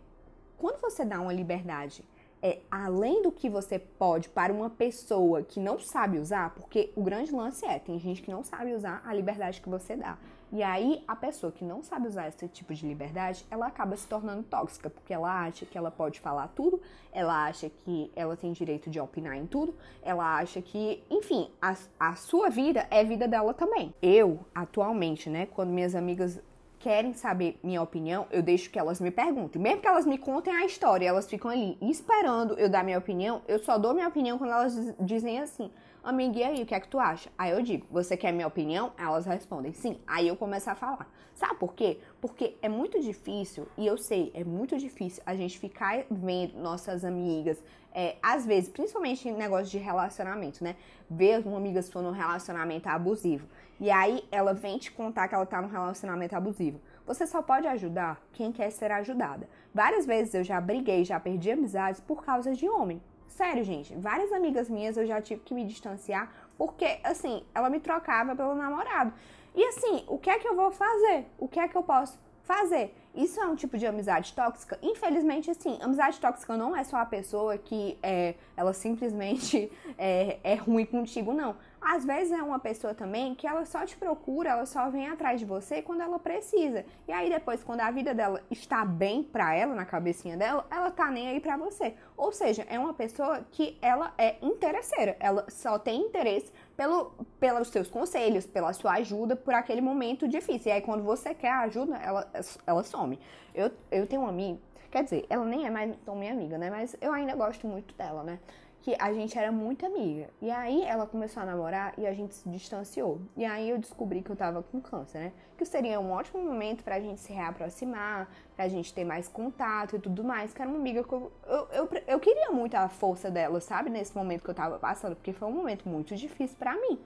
quando 0.58 0.81
você 0.81 1.05
dá 1.05 1.20
uma 1.20 1.32
liberdade 1.32 2.02
é, 2.42 2.60
além 2.70 3.22
do 3.22 3.31
que 3.31 3.48
você 3.48 3.78
pode 3.78 4.28
para 4.28 4.52
uma 4.52 4.70
pessoa 4.70 5.42
que 5.42 5.60
não 5.60 5.78
sabe 5.78 6.19
usar, 6.19 6.54
porque 6.54 6.92
o 6.96 7.02
grande 7.02 7.32
lance 7.32 7.64
é, 7.66 7.78
tem 7.78 7.98
gente 7.98 8.22
que 8.22 8.31
não 8.31 8.42
sabe 8.42 8.75
usar 8.75 9.02
a 9.04 9.12
liberdade 9.12 9.60
que 9.60 9.69
você 9.69 9.96
dá. 9.96 10.16
E 10.52 10.64
aí 10.64 11.04
a 11.06 11.14
pessoa 11.14 11.52
que 11.52 11.64
não 11.64 11.81
sabe 11.81 12.08
usar 12.08 12.26
esse 12.26 12.48
tipo 12.48 12.75
de 12.75 12.84
liberdade, 12.84 13.46
ela 13.50 13.69
acaba 13.69 13.96
se 13.96 14.06
tornando 14.06 14.42
tóxica, 14.42 14.90
porque 14.90 15.14
ela 15.14 15.44
acha 15.44 15.64
que 15.64 15.78
ela 15.78 15.92
pode 15.92 16.19
falar 16.19 16.48
tudo, 16.48 16.81
ela 17.12 17.46
acha 17.46 17.70
que 17.70 18.10
ela 18.16 18.37
tem 18.37 18.52
direito 18.52 18.90
de 18.90 18.98
opinar 18.98 19.37
em 19.37 19.46
tudo, 19.46 19.75
ela 20.02 20.38
acha 20.38 20.60
que, 20.60 21.04
enfim, 21.08 21.48
a, 21.62 21.76
a 22.00 22.14
sua 22.16 22.50
vida 22.50 22.84
é 22.90 23.04
vida 23.04 23.28
dela 23.28 23.54
também. 23.54 23.94
Eu, 24.02 24.40
atualmente, 24.52 25.31
né, 25.31 25.46
quando 25.46 25.70
minhas 25.70 25.94
amigas 25.94 26.40
querem 26.80 27.12
saber 27.12 27.60
minha 27.62 27.80
opinião, 27.80 28.26
eu 28.30 28.42
deixo 28.42 28.70
que 28.70 28.78
elas 28.78 29.00
me 29.00 29.10
perguntem. 29.10 29.60
Mesmo 29.60 29.82
que 29.82 29.87
elas 29.87 30.06
me 30.06 30.16
contem 30.16 30.52
a 30.52 30.64
história, 30.64 31.06
elas 31.06 31.28
ficam 31.28 31.50
ali 31.50 31.76
esperando 31.82 32.58
eu 32.58 32.68
dar 32.68 32.82
minha 32.82 32.99
opinião, 32.99 33.42
eu 33.46 33.58
só 33.58 33.78
dou 33.78 33.94
minha 33.94 34.08
opinião 34.08 34.38
quando 34.38 34.52
elas 34.52 34.94
dizem 34.99 35.38
assim: 35.38 35.70
amiga, 36.02 36.38
e 36.38 36.42
aí, 36.42 36.62
o 36.62 36.66
que 36.66 36.75
é 36.75 36.80
que 36.80 36.88
tu 36.88 36.99
acha? 36.99 37.30
Aí 37.37 37.50
eu 37.50 37.62
digo, 37.62 37.87
você 37.90 38.16
quer 38.16 38.33
minha 38.33 38.47
opinião? 38.47 38.92
Elas 38.97 39.26
respondem, 39.26 39.73
sim. 39.73 39.99
Aí 40.07 40.28
eu 40.28 40.37
começo 40.37 40.71
a 40.71 40.75
falar. 40.75 41.11
Sabe 41.35 41.57
por 41.57 41.75
quê? 41.75 41.99
Porque 42.21 42.57
é 42.61 42.69
muito 42.69 43.00
difícil, 43.00 43.66
e 43.76 43.87
eu 43.87 43.97
sei, 43.97 44.30
é 44.35 44.45
muito 44.45 44.76
difícil 44.76 45.23
a 45.25 45.35
gente 45.35 45.59
ficar 45.59 46.04
vendo 46.11 46.59
nossas 46.59 47.04
amigas, 47.04 47.62
é, 47.92 48.16
às 48.23 48.47
vezes, 48.47 48.69
principalmente 48.69 49.28
em 49.28 49.33
negócio 49.33 49.66
de 49.66 49.78
relacionamento, 49.78 50.62
né? 50.62 50.76
Ver 51.11 51.45
uma 51.47 51.57
amiga 51.57 51.83
sua 51.83 52.02
num 52.02 52.12
relacionamento 52.12 52.88
abusivo. 52.88 53.49
E 53.80 53.90
aí 53.90 54.23
ela 54.30 54.52
vem 54.52 54.78
te 54.78 54.92
contar 54.92 55.26
que 55.26 55.35
ela 55.35 55.47
tá 55.47 55.61
num 55.61 55.69
relacionamento 55.69 56.37
abusivo. 56.37 56.80
Você 57.07 57.26
só 57.26 57.42
pode 57.42 57.66
ajudar 57.66 58.21
quem 58.33 58.52
quer 58.52 58.71
ser 58.71 58.92
ajudada. 58.92 59.49
Várias 59.75 60.07
vezes 60.07 60.35
eu 60.35 60.45
já 60.45 60.61
briguei, 60.61 61.04
já 61.04 61.19
perdi 61.19 61.50
amizades 61.50 62.00
por 62.00 62.25
causa 62.25 62.54
de 62.54 62.69
homem. 62.69 63.02
Sério, 63.30 63.64
gente, 63.64 63.94
várias 63.96 64.32
amigas 64.32 64.68
minhas 64.68 64.96
eu 64.96 65.06
já 65.06 65.20
tive 65.20 65.40
que 65.40 65.54
me 65.54 65.64
distanciar 65.64 66.30
porque, 66.58 66.99
assim, 67.02 67.42
ela 67.54 67.70
me 67.70 67.80
trocava 67.80 68.37
pelo 68.37 68.54
namorado. 68.54 69.14
E 69.54 69.64
assim, 69.64 70.04
o 70.06 70.18
que 70.18 70.28
é 70.28 70.38
que 70.38 70.46
eu 70.46 70.54
vou 70.54 70.70
fazer? 70.70 71.25
O 71.38 71.49
que 71.49 71.58
é 71.58 71.66
que 71.66 71.75
eu 71.75 71.82
posso 71.82 72.18
fazer? 72.42 72.94
Isso 73.14 73.40
é 73.40 73.46
um 73.46 73.56
tipo 73.56 73.78
de 73.78 73.87
amizade 73.87 74.32
tóxica? 74.34 74.78
Infelizmente, 74.82 75.52
sim. 75.54 75.78
Amizade 75.80 76.20
tóxica 76.20 76.56
não 76.56 76.76
é 76.76 76.84
só 76.84 76.99
a 76.99 77.06
pessoa 77.06 77.56
que 77.56 77.99
é, 78.02 78.34
ela 78.56 78.72
simplesmente 78.72 79.72
é, 79.96 80.38
é 80.44 80.54
ruim 80.54 80.84
contigo, 80.84 81.32
não. 81.32 81.56
Às 81.80 82.04
vezes 82.04 82.32
é 82.32 82.42
uma 82.42 82.58
pessoa 82.58 82.94
também 82.94 83.34
que 83.34 83.46
ela 83.46 83.64
só 83.64 83.87
te 83.87 83.96
procura, 83.96 84.50
ela 84.50 84.66
só 84.66 84.90
vem 84.90 85.08
atrás 85.08 85.40
de 85.40 85.46
você 85.46 85.80
quando 85.80 86.02
ela 86.02 86.18
precisa. 86.18 86.84
E 87.08 87.12
aí 87.12 87.30
depois, 87.30 87.64
quando 87.64 87.80
a 87.80 87.90
vida 87.90 88.12
dela 88.12 88.42
está 88.50 88.84
bem 88.84 89.22
pra 89.22 89.54
ela, 89.54 89.75
na 89.75 89.87
cabecinha 89.87 90.37
dela, 90.37 90.66
ela 90.70 90.90
tá 90.90 91.10
nem 91.10 91.28
aí 91.28 91.40
pra 91.40 91.56
você. 91.56 91.94
Ou 92.16 92.32
seja, 92.32 92.66
é 92.68 92.78
uma 92.78 92.92
pessoa 92.92 93.46
que 93.50 93.78
ela 93.80 94.12
é 94.18 94.37
interesseira. 94.42 95.16
Ela 95.18 95.46
só 95.49 95.78
tem 95.78 96.02
interesse 96.02 96.52
pelo, 96.76 97.12
pelos 97.38 97.68
seus 97.68 97.88
conselhos, 97.88 98.46
pela 98.46 98.72
sua 98.75 98.92
ajuda 98.92 99.34
por 99.34 99.54
aquele 99.54 99.80
momento 99.80 100.28
difícil. 100.28 100.70
E 100.70 100.75
aí 100.75 100.80
quando 100.82 101.02
você 101.02 101.34
quer 101.34 101.52
ajuda, 101.52 101.96
ela, 101.96 102.30
ela 102.66 102.82
some. 102.82 103.18
Eu, 103.54 103.70
eu 103.90 104.06
tenho 104.06 104.22
uma 104.22 104.28
amiga, 104.28 104.60
quer 104.90 105.02
dizer, 105.04 105.25
ela 105.30 105.44
nem 105.44 105.66
é 105.66 105.70
mais 105.70 105.96
tão 106.04 106.14
minha 106.14 106.32
amiga, 106.32 106.58
né? 106.58 106.68
Mas 106.68 106.94
eu 107.00 107.12
ainda 107.12 107.34
gosto 107.34 107.66
muito 107.66 107.94
dela, 107.94 108.22
né? 108.22 108.38
Que 108.82 108.96
a 108.99 109.12
gente 109.12 109.38
era 109.38 109.52
muito 109.52 109.84
amiga. 109.84 110.30
E 110.40 110.50
aí 110.50 110.82
ela 110.84 111.06
começou 111.06 111.42
a 111.42 111.46
namorar 111.46 111.92
e 111.99 112.06
a 112.06 112.14
gente 112.14 112.34
se 112.34 112.49
distanciou. 112.49 113.20
E 113.37 113.44
aí 113.44 113.68
eu 113.68 113.78
descobri 113.78 114.22
que 114.22 114.30
eu 114.30 114.37
tava 114.37 114.62
com 114.62 114.80
câncer, 114.80 115.18
né? 115.18 115.32
Que 115.58 115.66
seria 115.66 116.00
um 116.00 116.10
ótimo 116.12 116.42
momento 116.42 116.82
pra 116.82 116.99
gente 116.99 117.20
se 117.20 117.32
reaproximar, 117.32 118.28
pra 118.56 118.68
gente 118.68 118.92
ter 118.94 119.04
mais 119.04 119.28
contato 119.28 119.96
e 119.96 119.99
tudo 119.99 120.25
mais. 120.25 120.54
Que 120.54 120.62
era 120.62 120.70
uma 120.70 120.78
amiga 120.78 121.04
que 121.04 121.12
eu, 121.12 121.30
eu, 121.46 121.68
eu, 121.72 121.88
eu 122.06 122.20
queria 122.20 122.50
muito 122.52 122.75
a 122.75 122.88
força 122.88 123.30
dela, 123.30 123.60
sabe? 123.60 123.90
Nesse 123.90 124.16
momento 124.16 124.42
que 124.42 124.50
eu 124.50 124.54
tava 124.54 124.78
passando, 124.78 125.14
porque 125.14 125.32
foi 125.32 125.46
um 125.46 125.52
momento 125.52 125.87
muito 125.87 126.16
difícil 126.16 126.56
para 126.58 126.75
mim. 126.75 126.99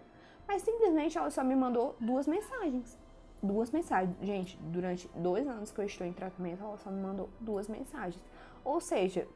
Mas 0.47 0.63
simplesmente 0.63 1.19
ela 1.19 1.31
só 1.31 1.43
me 1.43 1.57
mandou 1.57 1.97
duas 1.99 2.29
mensagens. 2.29 2.97
Duas 3.43 3.73
mensagens. 3.73 4.17
Gente, 4.23 4.57
durante 4.63 5.09
dois 5.17 5.47
anos 5.49 5.73
que 5.73 5.81
eu 5.81 5.85
estou 5.85 6.07
em 6.07 6.13
tratamento, 6.13 6.63
ela 6.63 6.79
só 6.79 6.91
me 6.91 7.03
mandou 7.03 7.29
duas 7.41 7.69
mensagens. 7.69 8.23
Ou 8.65 8.81
seja, 8.81 9.27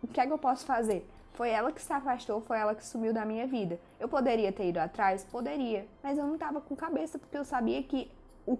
o 0.00 0.06
que 0.06 0.20
é 0.20 0.26
que 0.26 0.32
eu 0.32 0.38
posso 0.38 0.64
fazer? 0.64 1.04
Foi 1.32 1.50
ela 1.50 1.72
que 1.72 1.80
se 1.80 1.92
afastou, 1.92 2.40
foi 2.40 2.58
ela 2.58 2.74
que 2.74 2.84
sumiu 2.84 3.12
da 3.12 3.24
minha 3.24 3.46
vida. 3.46 3.80
Eu 3.98 4.08
poderia 4.08 4.52
ter 4.52 4.68
ido 4.68 4.78
atrás? 4.78 5.24
Poderia. 5.24 5.86
Mas 6.02 6.18
eu 6.18 6.26
não 6.26 6.36
tava 6.36 6.60
com 6.60 6.76
cabeça, 6.76 7.18
porque 7.18 7.36
eu 7.36 7.44
sabia 7.44 7.82
que 7.82 8.10
o, 8.46 8.58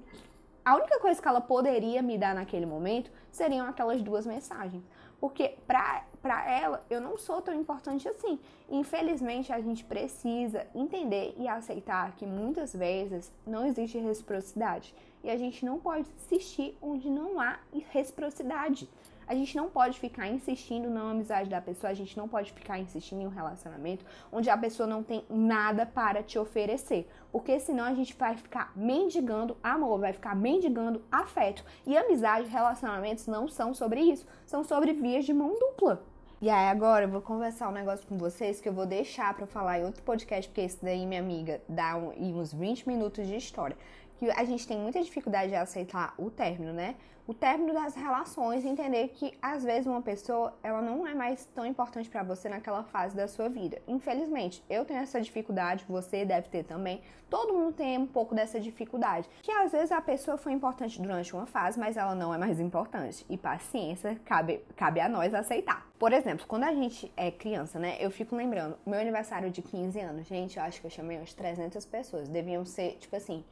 a 0.65 0.77
única 0.77 0.99
coisa 1.01 1.21
que 1.21 1.29
ela 1.29 1.41
poderia 1.41 2.03
me 2.03 2.17
dar 2.17 2.35
naquele 2.35 2.67
momento 2.67 3.11
seriam 3.31 3.67
aquelas 3.67 4.01
duas 4.03 4.27
mensagens. 4.27 4.83
Porque 5.21 5.57
pra, 5.67 6.05
pra 6.23 6.51
ela, 6.51 6.83
eu 6.89 7.01
não 7.01 7.19
sou 7.19 7.43
tão 7.43 7.53
importante 7.53 8.09
assim. 8.09 8.39
Infelizmente, 8.71 9.53
a 9.53 9.61
gente 9.61 9.85
precisa 9.85 10.67
entender 10.75 11.35
e 11.37 11.47
aceitar 11.47 12.13
que 12.17 12.25
muitas 12.25 12.75
vezes 12.75 13.31
não 13.47 13.67
existe 13.67 13.99
reciprocidade. 13.99 14.95
E 15.23 15.29
a 15.31 15.37
gente 15.37 15.65
não 15.65 15.79
pode 15.79 16.09
insistir 16.17 16.77
onde 16.81 17.11
não 17.11 17.39
há 17.39 17.59
reciprocidade. 17.91 18.89
A 19.31 19.35
gente 19.37 19.57
não 19.57 19.71
pode 19.71 20.01
ficar 20.01 20.27
insistindo 20.27 20.91
na 20.91 21.09
amizade 21.09 21.49
da 21.49 21.61
pessoa, 21.61 21.93
a 21.93 21.95
gente 21.95 22.19
não 22.19 22.27
pode 22.27 22.53
ficar 22.53 22.81
insistindo 22.81 23.23
em 23.23 23.27
um 23.29 23.31
relacionamento 23.31 24.05
onde 24.33 24.51
a 24.51 24.59
pessoa 24.59 24.89
não 24.89 25.05
tem 25.05 25.25
nada 25.31 25.87
para 25.87 26.21
te 26.21 26.37
oferecer. 26.37 27.09
Porque 27.31 27.61
senão 27.61 27.85
a 27.85 27.95
gente 27.95 28.13
vai 28.17 28.37
ficar 28.37 28.73
mendigando 28.75 29.57
amor, 29.63 30.01
vai 30.01 30.13
ficar 30.13 30.35
mendigando 30.35 31.01
afeto. 31.13 31.65
E 31.87 31.97
amizade, 31.97 32.49
relacionamentos 32.49 33.29
não 33.29 33.47
são 33.47 33.73
sobre 33.73 34.01
isso, 34.01 34.27
são 34.45 34.65
sobre 34.65 34.93
vias 34.95 35.25
de 35.25 35.33
mão 35.33 35.57
dupla. 35.61 36.05
E 36.43 36.49
aí 36.49 36.69
agora 36.69 37.05
eu 37.05 37.09
vou 37.11 37.21
conversar 37.21 37.69
um 37.69 37.73
negócio 37.73 38.07
com 38.09 38.17
vocês 38.17 38.63
que 38.63 38.69
eu 38.69 38.73
vou 38.73 38.87
deixar 38.87 39.35
para 39.35 39.47
falar 39.47 39.79
em 39.79 39.85
outro 39.85 40.03
podcast, 40.03 40.49
porque 40.49 40.63
esse 40.63 40.83
daí, 40.83 41.05
minha 41.05 41.21
amiga, 41.21 41.61
dá 41.69 41.97
um, 41.97 42.13
uns 42.41 42.51
20 42.53 42.89
minutos 42.89 43.27
de 43.27 43.37
história. 43.37 43.77
Que 44.21 44.31
a 44.31 44.45
gente 44.45 44.69
tem 44.69 44.79
muita 44.79 45.03
dificuldade 45.03 45.49
de 45.49 45.57
aceitar 45.57 46.15
o 46.19 46.31
término, 46.31 46.73
né? 46.73 46.95
o 47.31 47.35
término 47.35 47.73
das 47.73 47.95
relações, 47.95 48.65
entender 48.65 49.07
que 49.11 49.33
às 49.41 49.63
vezes 49.63 49.87
uma 49.87 50.03
pessoa 50.03 50.53
ela 50.65 50.83
não 50.83 51.07
é 51.07 51.15
mais 51.15 51.45
tão 51.55 51.65
importante 51.65 52.11
para 52.11 52.25
você 52.25 52.49
naquela 52.49 52.83
fase 52.83 53.15
da 53.15 53.29
sua 53.29 53.49
vida. 53.49 53.81
Infelizmente, 53.87 54.65
eu 54.69 54.85
tenho 54.85 54.99
essa 54.99 55.21
dificuldade, 55.21 55.85
você 55.89 56.25
deve 56.25 56.49
ter 56.49 56.65
também. 56.65 57.01
Todo 57.31 57.55
mundo 57.55 57.73
tem 57.73 57.97
um 57.97 58.07
pouco 58.07 58.35
dessa 58.35 58.59
dificuldade, 58.59 59.29
que 59.43 59.53
às 59.53 59.71
vezes 59.71 59.93
a 59.93 60.01
pessoa 60.01 60.37
foi 60.37 60.51
importante 60.51 61.01
durante 61.01 61.33
uma 61.33 61.47
fase, 61.47 61.79
mas 61.79 61.97
ela 61.97 62.17
não 62.17 62.35
é 62.35 62.39
mais 62.39 62.59
importante. 62.59 63.25
E 63.31 63.39
paciência, 63.39 64.21
cabe, 64.25 64.65
cabe 64.75 64.99
a 64.99 65.09
nós 65.09 65.33
aceitar. 65.33 65.87
Por 66.01 66.13
exemplo, 66.13 66.45
quando 66.49 66.65
a 66.65 66.75
gente 66.75 67.13
é 67.17 67.31
criança, 67.31 67.79
né? 67.79 67.97
Eu 68.01 68.11
fico 68.11 68.35
lembrando, 68.35 68.77
meu 68.85 68.99
aniversário 68.99 69.51
de 69.51 69.63
15 69.63 70.01
anos, 70.01 70.27
gente, 70.27 70.57
eu 70.57 70.65
acho 70.65 70.81
que 70.81 70.89
eu 70.89 70.91
chamei 70.91 71.19
umas 71.19 71.33
300 71.33 71.87
pessoas. 71.87 72.29
Deviam 72.29 72.65
ser, 72.65 72.97
tipo 72.99 73.15
assim, 73.15 73.45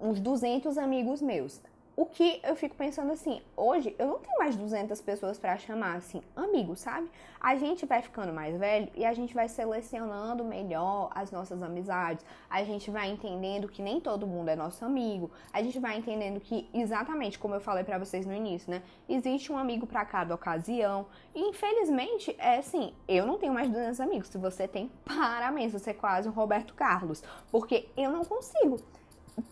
uns 0.00 0.20
200 0.20 0.78
amigos 0.78 1.22
meus. 1.22 1.60
O 1.98 2.04
que 2.04 2.42
eu 2.44 2.54
fico 2.54 2.76
pensando 2.76 3.10
assim, 3.10 3.40
hoje 3.56 3.96
eu 3.98 4.06
não 4.06 4.18
tenho 4.18 4.38
mais 4.38 4.54
200 4.54 5.00
pessoas 5.00 5.38
para 5.38 5.56
chamar 5.56 5.96
assim, 5.96 6.20
amigos, 6.36 6.80
sabe? 6.80 7.10
A 7.40 7.56
gente 7.56 7.86
vai 7.86 8.02
ficando 8.02 8.34
mais 8.34 8.54
velho 8.54 8.90
e 8.94 9.02
a 9.02 9.14
gente 9.14 9.32
vai 9.32 9.48
selecionando 9.48 10.44
melhor 10.44 11.10
as 11.14 11.30
nossas 11.30 11.62
amizades. 11.62 12.22
A 12.50 12.62
gente 12.64 12.90
vai 12.90 13.08
entendendo 13.08 13.66
que 13.66 13.80
nem 13.80 13.98
todo 13.98 14.26
mundo 14.26 14.50
é 14.50 14.56
nosso 14.56 14.84
amigo. 14.84 15.30
A 15.50 15.62
gente 15.62 15.78
vai 15.78 15.96
entendendo 15.96 16.38
que 16.38 16.68
exatamente 16.74 17.38
como 17.38 17.54
eu 17.54 17.62
falei 17.62 17.82
para 17.82 17.96
vocês 17.96 18.26
no 18.26 18.34
início, 18.34 18.70
né? 18.70 18.82
Existe 19.08 19.50
um 19.50 19.56
amigo 19.56 19.86
para 19.86 20.04
cada 20.04 20.34
ocasião. 20.34 21.06
E 21.34 21.40
infelizmente, 21.48 22.36
é 22.38 22.58
assim, 22.58 22.92
eu 23.08 23.26
não 23.26 23.38
tenho 23.38 23.54
mais 23.54 23.70
200 23.70 24.00
amigos. 24.00 24.28
Se 24.28 24.36
você 24.36 24.68
tem, 24.68 24.90
parabéns, 25.02 25.72
você 25.72 25.92
é 25.92 25.94
quase 25.94 26.28
um 26.28 26.32
Roberto 26.32 26.74
Carlos, 26.74 27.24
porque 27.50 27.88
eu 27.96 28.10
não 28.10 28.22
consigo 28.22 28.78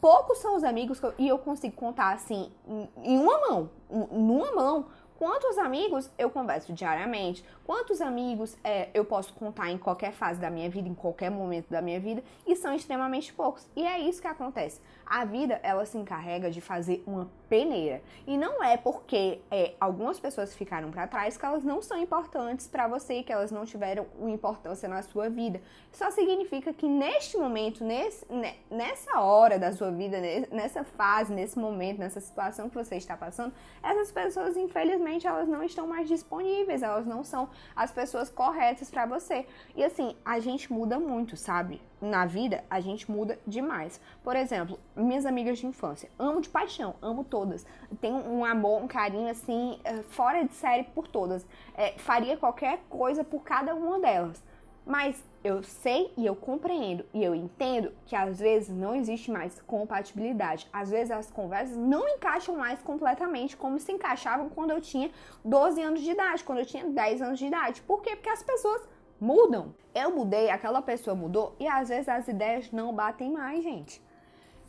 poucos 0.01 0.39
são 0.39 0.57
os 0.57 0.65
amigos 0.65 0.99
eu, 1.03 1.15
e 1.19 1.29
eu 1.29 1.39
consigo 1.39 1.75
contar 1.75 2.15
assim 2.15 2.51
em, 2.67 2.89
em 3.03 3.19
uma 3.19 3.39
mão, 3.39 3.71
numa 4.11 4.53
mão, 4.53 4.87
quantos 5.19 5.59
amigos 5.59 6.11
eu 6.19 6.31
converso 6.31 6.73
diariamente, 6.73 7.45
quantos 7.65 8.01
amigos 8.01 8.57
é, 8.63 8.89
eu 8.93 9.05
posso 9.05 9.33
contar 9.35 9.71
em 9.71 9.79
qualquer 9.79 10.13
fase 10.13 10.41
da 10.41 10.51
minha 10.51 10.69
vida, 10.69 10.89
em 10.89 10.95
qualquer 10.95 11.31
momento 11.31 11.69
da 11.71 11.81
minha 11.81 12.01
vida, 12.01 12.23
e 12.47 12.55
são 12.57 12.75
extremamente 12.75 13.33
poucos. 13.33 13.67
E 13.75 13.87
é 13.87 13.99
isso 14.01 14.21
que 14.21 14.29
acontece. 14.29 14.81
A 15.07 15.25
vida, 15.25 15.61
ela 15.63 15.85
se 15.85 15.97
encarrega 15.99 16.51
de 16.51 16.61
fazer 16.61 17.03
uma 17.07 17.29
peneira. 17.49 18.03
E 18.27 18.37
não 18.37 18.63
é 18.63 18.77
porque 18.77 19.41
é, 19.51 19.75
algumas 19.79 20.19
pessoas 20.19 20.55
ficaram 20.55 20.91
para 20.91 21.07
trás 21.07 21.37
que 21.37 21.45
elas 21.45 21.63
não 21.63 21.81
são 21.83 21.99
importantes 21.99 22.67
para 22.67 22.89
você, 22.89 23.23
que 23.23 23.33
elas 23.33 23.51
não 23.51 23.65
tiveram 23.65 24.07
importância 24.27 24.89
na 24.89 25.03
sua 25.03 25.29
vida. 25.29 25.61
Só 25.93 26.11
significa 26.11 26.73
que 26.73 26.89
neste 26.89 27.37
momento, 27.37 27.85
nesse, 27.85 28.27
nessa 28.71 29.21
hora 29.21 29.59
da 29.59 29.73
sua 29.73 29.91
vida, 29.91 30.19
nessa 30.51 30.85
fase, 30.85 31.33
nesse 31.33 31.59
momento, 31.59 31.99
nessa 31.99 32.21
situação 32.21 32.69
que 32.69 32.75
você 32.75 32.97
está 32.97 33.17
passando, 33.17 33.55
essas 33.83 34.11
pessoas, 34.11 34.57
infelizmente, 34.57 35.04
elas 35.27 35.49
não 35.49 35.63
estão 35.63 35.87
mais 35.87 36.09
disponíveis, 36.09 36.83
elas 36.83 37.07
não 37.07 37.23
são 37.23 37.49
as 37.77 37.93
pessoas 37.93 38.31
corretas 38.31 38.91
para 38.91 39.07
você. 39.07 39.47
E 39.77 39.85
assim, 39.85 40.17
a 40.25 40.41
gente 40.41 40.73
muda 40.73 40.99
muito, 40.99 41.37
sabe? 41.37 41.81
Na 42.01 42.27
vida, 42.27 42.65
a 42.69 42.81
gente 42.81 43.11
muda 43.11 43.39
demais. 43.47 44.01
Por 44.23 44.37
exemplo, 44.37 44.79
minhas 44.97 45.25
amigas 45.27 45.59
de 45.59 45.67
infância, 45.67 46.11
amo 46.19 46.41
de 46.41 46.49
paixão, 46.49 46.95
amo 47.01 47.25
todas. 47.25 47.67
Tenho 48.01 48.17
um 48.17 48.45
amor, 48.45 48.83
um 48.83 48.89
carinho 48.89 49.31
assim, 49.31 49.79
eh, 49.85 50.03
fora 50.03 50.43
de 50.45 50.53
série 50.55 50.85
por 50.85 51.07
todas. 51.07 51.47
É, 51.75 51.93
faria 51.99 52.37
qualquer 52.37 52.81
coisa 52.89 53.23
por 53.23 53.43
cada 53.43 53.75
uma 53.75 53.99
delas. 53.99 54.43
Mas 54.87 55.23
eu 55.43 55.63
sei 55.63 56.13
e 56.17 56.27
eu 56.27 56.37
compreendo 56.37 57.05
e 57.13 57.23
eu 57.23 57.35
entendo 57.35 57.93
que 58.07 58.15
às 58.15 58.39
vezes 58.39 58.69
não 58.69 58.95
existe 58.95 59.31
mais 59.31 59.61
compatibilidade. 59.63 60.69
Às 60.73 60.91
vezes 60.91 61.11
as 61.11 61.31
conversas 61.31 61.77
não 61.77 62.09
encaixam 62.09 62.57
mais 62.57 62.81
completamente 62.83 63.57
como 63.57 63.79
se 63.79 63.93
encaixavam 63.93 64.49
quando 64.49 64.71
eu 64.71 64.81
tinha 64.81 65.11
12 65.45 65.83
anos 65.83 66.01
de 66.01 66.11
idade, 66.11 66.45
quando 66.45 66.59
eu 66.59 66.67
tinha 66.67 66.85
10 66.85 67.23
anos 67.23 67.39
de 67.39 67.47
idade. 67.47 67.83
Por 67.83 68.03
quê? 68.03 68.15
Porque 68.15 68.29
as 68.29 68.43
pessoas 68.43 68.83
mudam. 69.21 69.75
Eu 69.95 70.15
mudei, 70.15 70.51
aquela 70.51 70.83
pessoa 70.83 71.15
mudou 71.15 71.55
e 71.59 71.67
às 71.67 71.89
vezes 71.89 72.09
as 72.09 72.29
ideias 72.29 72.71
não 72.71 72.95
batem 72.95 73.31
mais, 73.31 73.63
gente 73.63 74.03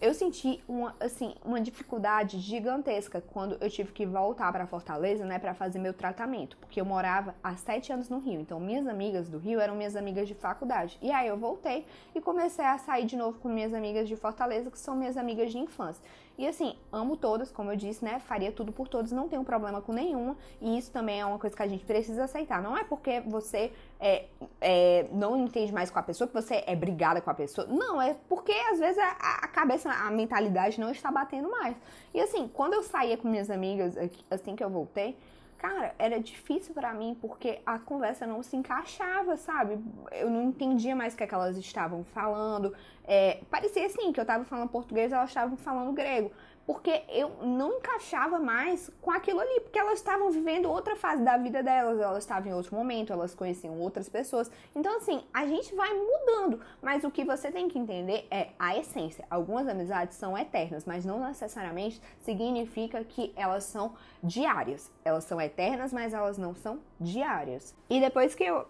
eu 0.02 0.14
senti 0.14 0.62
uma, 0.68 0.96
assim, 1.00 1.34
uma 1.44 1.60
dificuldade 1.62 2.40
gigantesca 2.40 3.22
quando 3.22 3.58
eu 3.62 3.70
tive 3.70 3.92
que 3.92 4.06
voltar 4.06 4.52
para 4.52 4.68
Fortaleza, 4.68 5.26
né, 5.26 5.40
para 5.40 5.54
fazer 5.54 5.80
meu 5.80 5.94
tratamento, 5.94 6.58
porque 6.58 6.82
eu 6.82 6.86
morava 6.86 7.34
há 7.44 7.56
sete 7.56 7.94
anos 7.94 8.10
no 8.10 8.20
Rio. 8.20 8.42
Então, 8.42 8.60
minhas 8.60 8.88
amigas 8.88 9.30
do 9.30 9.38
Rio 9.38 9.60
eram 9.60 9.76
minhas 9.76 9.96
amigas 9.96 10.28
de 10.28 10.34
faculdade. 10.34 10.98
E 11.02 11.12
aí 11.12 11.28
eu 11.28 11.38
voltei 11.38 11.86
e 12.14 12.22
comecei 12.22 12.66
a 12.66 12.78
sair 12.78 13.06
de 13.06 13.16
novo 13.16 13.40
com 13.40 13.48
minhas 13.48 13.74
amigas 13.74 14.08
de 14.08 14.16
Fortaleza, 14.16 14.70
que 14.70 14.80
são 14.80 14.96
minhas 14.96 15.18
amigas 15.18 15.52
de 15.52 15.58
infância. 15.58 16.04
E 16.38 16.46
assim, 16.46 16.76
amo 16.92 17.16
todas, 17.16 17.50
como 17.50 17.72
eu 17.72 17.78
disse, 17.78 18.04
né? 18.04 18.20
Faria 18.20 18.52
tudo 18.52 18.74
por 18.74 18.90
todos, 18.90 19.12
não 19.14 19.30
tenho 19.30 19.44
problema 19.46 19.82
com 19.82 19.94
nenhuma. 19.94 20.36
E 20.60 20.78
isso 20.78 20.92
também 20.92 21.22
é 21.22 21.26
uma 21.26 21.40
coisa 21.40 21.56
que 21.56 21.64
a 21.64 21.68
gente 21.68 21.86
precisa 21.86 22.26
aceitar. 22.26 22.62
Não 22.62 22.78
é 22.78 22.84
porque 22.84 23.22
você 23.22 23.72
é, 24.00 24.26
é, 24.60 25.08
não 25.12 25.38
entende 25.38 25.74
mais 25.74 25.90
com 25.90 26.00
a 26.00 26.04
pessoa, 26.04 26.28
que 26.28 26.34
você 26.34 26.64
é 26.66 26.76
brigada 26.76 27.22
com 27.22 27.30
a 27.30 27.34
pessoa. 27.34 27.68
Não, 27.68 28.02
é 28.02 28.16
porque 28.28 28.52
às 28.72 28.80
vezes 28.80 28.98
a, 28.98 29.12
a 29.44 29.48
cabeça, 29.48 29.90
a 29.90 30.12
mentalidade 30.12 30.80
não 30.80 30.92
está 30.92 31.12
batendo 31.12 31.50
mais. 31.50 31.76
E 32.14 32.20
assim, 32.20 32.48
quando 32.48 32.74
eu 32.74 32.84
saía 32.84 33.18
com 33.18 33.28
minhas 33.28 33.50
amigas, 33.50 33.96
assim 34.30 34.56
que 34.56 34.64
eu 34.64 34.70
voltei, 34.70 35.18
cara, 35.58 35.96
era 35.98 36.20
difícil 36.20 36.74
para 36.74 36.94
mim 36.94 37.18
porque 37.20 37.60
a 37.66 37.80
conversa 37.80 38.28
não 38.28 38.44
se 38.44 38.56
encaixava, 38.56 39.38
sabe? 39.38 39.80
Eu 40.12 40.30
não 40.30 40.44
entendia 40.44 40.96
mais 40.96 41.14
o 41.14 41.18
que, 41.18 41.24
é 41.24 41.28
que 41.28 41.34
elas 41.34 41.58
estavam 41.58 42.04
falando. 42.04 42.74
É, 43.06 43.40
parecia 43.50 43.86
assim 43.86 44.12
que 44.12 44.20
eu 44.20 44.26
tava 44.26 44.44
falando 44.44 44.70
português, 44.70 45.12
elas 45.12 45.30
estavam 45.30 45.58
falando 45.58 45.94
grego 45.94 46.32
porque 46.66 47.04
eu 47.10 47.30
não 47.44 47.78
encaixava 47.78 48.40
mais 48.40 48.90
com 49.02 49.12
aquilo 49.12 49.40
ali, 49.40 49.60
porque 49.62 49.78
elas 49.78 50.00
estavam 50.00 50.32
vivendo 50.32 50.70
outra 50.70 50.96
fase 50.96 51.24
da 51.24 51.38
vida 51.38 51.62
delas, 51.62 52.00
elas 52.00 52.24
estavam 52.24 52.50
em 52.50 52.54
outro 52.54 52.76
momento, 52.76 53.14
elas 53.14 53.36
conheciam 53.36 53.80
outras 53.80 54.10
pessoas. 54.10 54.50
Então, 54.76 54.98
assim, 54.98 55.24
a 55.34 55.46
gente 55.46 55.76
vai 55.76 55.90
mudando, 55.94 56.60
mas 56.82 57.04
o 57.04 57.12
que 57.12 57.24
você 57.24 57.52
tem 57.52 57.68
que 57.68 57.78
entender 57.78 58.28
é 58.32 58.50
a 58.58 58.78
essência. 58.78 59.26
Algumas 59.30 59.68
amizades 59.68 60.18
são 60.18 60.38
eternas, 60.38 60.86
mas 60.86 61.06
não 61.06 61.20
necessariamente 61.20 62.02
significa 62.22 63.04
que 63.04 63.32
elas 63.36 63.64
são 63.66 63.94
diárias. 64.24 64.92
Elas 65.04 65.24
são 65.26 65.40
eternas, 65.40 65.94
mas 65.94 66.14
elas 66.14 66.38
não 66.38 66.56
são 66.56 66.80
diárias. 67.00 67.76
E 67.90 68.00
depois 68.00 68.34
que 68.34 68.44
eu 68.44 68.66